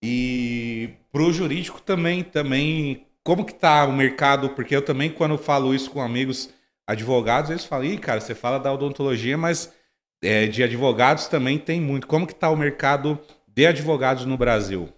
[0.00, 4.50] E para o jurídico também, também como que tá o mercado?
[4.50, 6.48] Porque eu também quando falo isso com amigos
[6.86, 9.72] advogados, eles falam, Ih, cara, você fala da odontologia, mas
[10.22, 12.06] é, de advogados também tem muito.
[12.06, 13.18] Como que tá o mercado
[13.48, 14.88] de advogados no Brasil?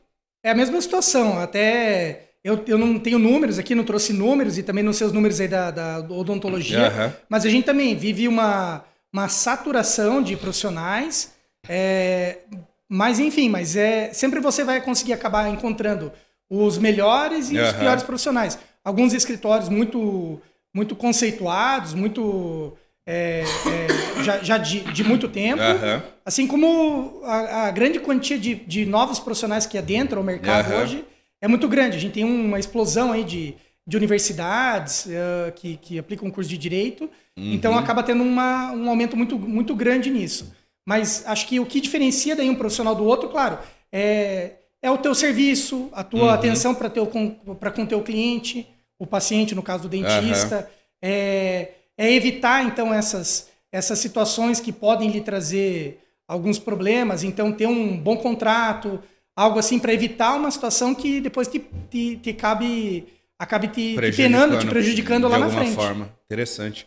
[0.45, 1.39] É a mesma situação.
[1.39, 5.13] Até eu, eu não tenho números aqui, não trouxe números e também não sei os
[5.13, 7.13] números aí da, da odontologia, uhum.
[7.31, 11.33] mas a gente também vive uma, uma saturação de profissionais.
[11.67, 12.41] É,
[12.87, 16.13] mas enfim, mas é sempre você vai conseguir acabar encontrando
[16.49, 17.65] os melhores e uhum.
[17.65, 18.59] os piores profissionais.
[18.85, 20.41] Alguns escritórios muito
[20.75, 22.77] muito conceituados, muito
[23.07, 26.03] é, é, já, já de, de, muito tempo, uhum.
[26.27, 30.83] assim como a, a, grande quantia de, de novos profissionais que adentram o mercado uhum.
[30.83, 31.05] hoje
[31.41, 31.97] é muito grande.
[31.97, 33.55] A gente tem uma explosão aí de,
[33.87, 37.05] de universidades uh, que, que aplicam curso de direito,
[37.37, 37.53] uhum.
[37.55, 40.53] então acaba tendo uma, um aumento muito, muito grande nisso.
[40.87, 43.59] Mas acho que o que diferencia daí um profissional do outro, claro,
[43.91, 46.31] é, é o teu serviço, a tua uhum.
[46.31, 48.67] atenção para com o teu cliente,
[48.99, 50.59] o paciente, no caso do dentista.
[50.59, 50.79] Uhum.
[51.03, 57.23] É, é, evitar, então, essas, essas situações que podem lhe trazer alguns problemas.
[57.25, 59.01] Então, ter um bom contrato,
[59.37, 61.61] algo assim, para evitar uma situação que depois te,
[61.91, 63.07] te, te cabe,
[63.39, 65.71] acabe te, te penando, te prejudicando lá na frente.
[65.73, 66.19] De alguma forma.
[66.27, 66.87] Interessante.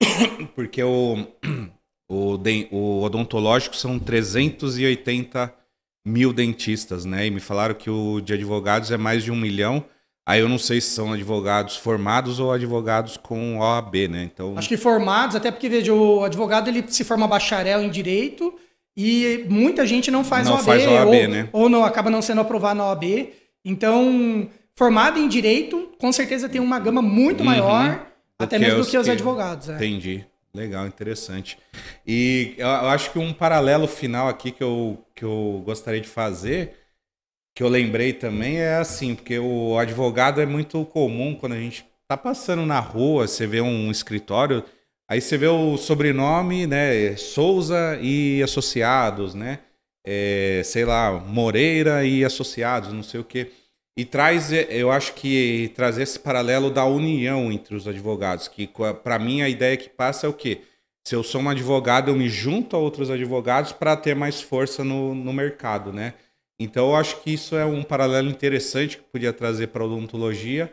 [0.54, 1.26] Porque o
[2.08, 2.38] o,
[2.70, 5.52] o odontológico são 380
[6.06, 7.26] mil dentistas, né?
[7.26, 9.84] E me falaram que o de advogados é mais de um milhão.
[10.24, 14.30] Aí eu não sei se são advogados formados ou advogados com OAB, né?
[14.32, 14.54] Então...
[14.56, 18.54] Acho que formados, até porque, veja, o advogado ele se forma bacharel em direito
[18.96, 21.48] e muita gente não faz não OAB, faz OAB ou, né?
[21.52, 23.32] ou não, acaba não sendo aprovado na OAB.
[23.64, 28.06] Então, formado em direito, com certeza tem uma gama muito uhum, maior,
[28.38, 29.68] até mesmo do que os advogados.
[29.70, 29.74] É.
[29.74, 30.24] Entendi.
[30.56, 31.58] Legal, interessante.
[32.06, 36.78] E eu, acho que um paralelo final aqui que eu, que eu gostaria de fazer,
[37.54, 41.86] que eu lembrei também, é assim, porque o advogado é muito comum quando a gente
[42.08, 44.64] tá passando na rua, você vê um escritório,
[45.06, 49.58] aí você vê o sobrenome, né, Souza e Associados, né,
[50.06, 53.52] é, sei lá, Moreira e Associados, não sei o quê.
[53.98, 58.68] E traz, é, eu acho que trazer esse paralelo da união entre os advogados, que
[59.02, 60.60] para mim a ideia que passa é o quê?
[61.06, 64.84] Se eu sou um advogado, eu me junto a outros advogados para ter mais força
[64.84, 66.14] no, no mercado, né?
[66.60, 70.70] Então eu acho que isso é um paralelo interessante que podia trazer para a odontologia,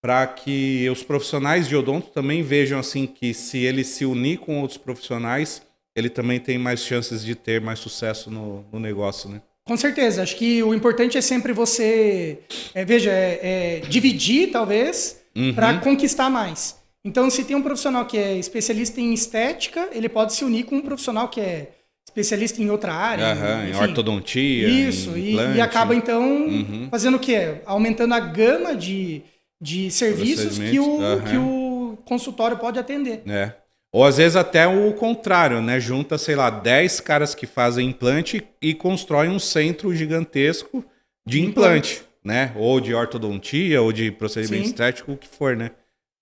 [0.00, 4.60] para que os profissionais de odonto também vejam assim que se ele se unir com
[4.60, 5.62] outros profissionais,
[5.94, 9.42] ele também tem mais chances de ter mais sucesso no, no negócio, né?
[9.64, 10.22] Com certeza.
[10.22, 12.40] Acho que o importante é sempre você,
[12.74, 15.54] é, veja, é, é dividir, talvez, uhum.
[15.54, 16.80] para conquistar mais.
[17.04, 20.76] Então, se tem um profissional que é especialista em estética, ele pode se unir com
[20.76, 21.70] um profissional que é
[22.06, 23.34] especialista em outra área.
[23.34, 24.68] Uhum, em ortodontia.
[24.68, 26.88] Isso, e, e, acaba então uhum.
[26.90, 27.60] fazendo o quê?
[27.64, 29.22] Aumentando a gama de,
[29.60, 30.98] de serviços que o,
[31.28, 33.22] que o consultório pode atender.
[33.26, 33.52] É.
[33.92, 35.78] Ou às vezes até o contrário, né?
[35.78, 40.82] Junta, sei lá, 10 caras que fazem implante e constrói um centro gigantesco
[41.26, 42.08] de implante, implante.
[42.24, 42.52] né?
[42.56, 44.70] Ou de ortodontia, ou de procedimento Sim.
[44.70, 45.72] estético, o que for, né?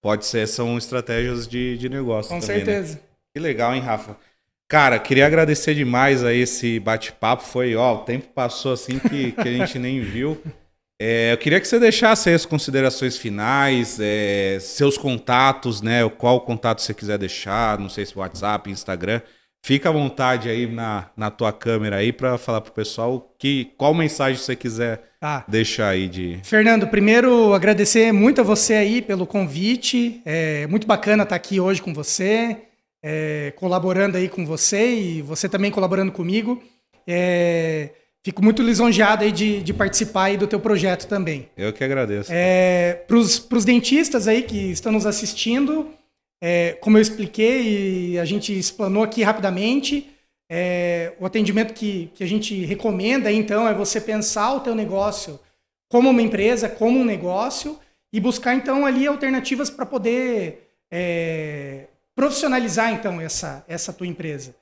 [0.03, 2.65] Pode ser, são estratégias de, de negócio Com também, né?
[2.65, 2.95] certeza.
[2.95, 3.01] Né?
[3.35, 4.17] Que legal, hein, Rafa?
[4.67, 7.43] Cara, queria agradecer demais a esse bate-papo.
[7.45, 10.41] Foi, ó, o tempo passou assim que, que a gente nem viu.
[11.03, 16.07] É, eu queria que você deixasse aí as considerações finais, é, seus contatos, né?
[16.11, 19.23] Qual contato você quiser deixar, não sei se WhatsApp, Instagram.
[19.63, 23.95] Fica à vontade aí na, na tua câmera aí para falar pro pessoal que qual
[23.95, 25.43] mensagem você quiser tá.
[25.49, 26.39] deixar aí de.
[26.45, 30.21] Fernando, primeiro agradecer muito a você aí pelo convite.
[30.27, 32.59] É muito bacana estar aqui hoje com você,
[33.03, 36.63] é, colaborando aí com você e você também colaborando comigo.
[37.07, 37.89] É,
[38.23, 41.49] Fico muito lisonjeado aí de, de participar aí do teu projeto também.
[41.57, 42.31] Eu que agradeço.
[42.33, 45.91] É, Para os dentistas aí que estão nos assistindo,
[46.43, 50.11] é, como eu expliquei e a gente explanou aqui rapidamente,
[50.51, 55.39] é, o atendimento que, que a gente recomenda então é você pensar o teu negócio
[55.89, 57.79] como uma empresa, como um negócio
[58.13, 64.55] e buscar então ali alternativas para poder é, profissionalizar então essa, essa tua empresa.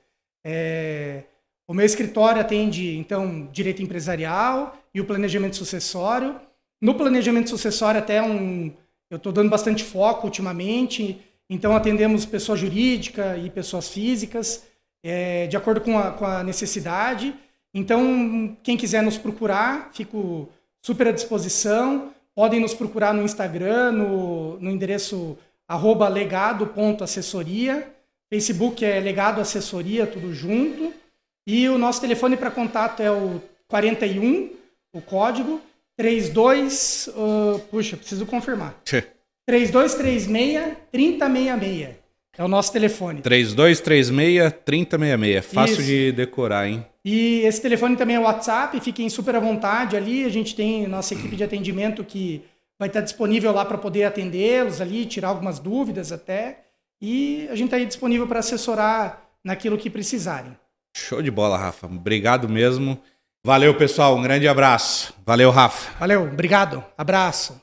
[0.45, 1.23] É,
[1.69, 6.35] o meu escritório atende, então, direito empresarial e o planejamento sucessório.
[6.81, 8.73] No planejamento sucessório, até um.
[9.07, 14.65] Eu estou dando bastante foco ultimamente, então atendemos pessoa jurídica e pessoas físicas,
[15.03, 17.35] é, de acordo com a, com a necessidade.
[17.71, 20.49] Então, quem quiser nos procurar, fico
[20.83, 22.11] super à disposição.
[22.33, 25.37] Podem nos procurar no Instagram, no, no endereço
[26.11, 27.93] legado.assessoria.
[28.27, 30.97] Facebook é Legado Assessoria, tudo junto.
[31.51, 34.51] E o nosso telefone para contato é o 41,
[34.93, 35.59] o código,
[35.97, 37.07] 32.
[37.07, 38.79] Uh, puxa, preciso confirmar.
[39.47, 41.95] 3236 3066.
[42.37, 43.23] É o nosso telefone.
[43.23, 45.45] 3236 3066.
[45.45, 45.83] Fácil Isso.
[45.85, 46.85] de decorar, hein?
[47.03, 50.25] E esse telefone também é o WhatsApp, fiquem super à vontade ali.
[50.25, 52.43] A gente tem nossa equipe de atendimento que
[52.77, 56.59] vai estar disponível lá para poder atendê-los ali, tirar algumas dúvidas até.
[57.01, 60.55] E a gente está aí disponível para assessorar naquilo que precisarem.
[60.99, 61.87] Show de bola, Rafa.
[61.87, 63.01] Obrigado mesmo.
[63.43, 64.15] Valeu, pessoal.
[64.15, 65.13] Um grande abraço.
[65.25, 65.97] Valeu, Rafa.
[65.99, 66.83] Valeu, obrigado.
[66.97, 67.59] Abraço.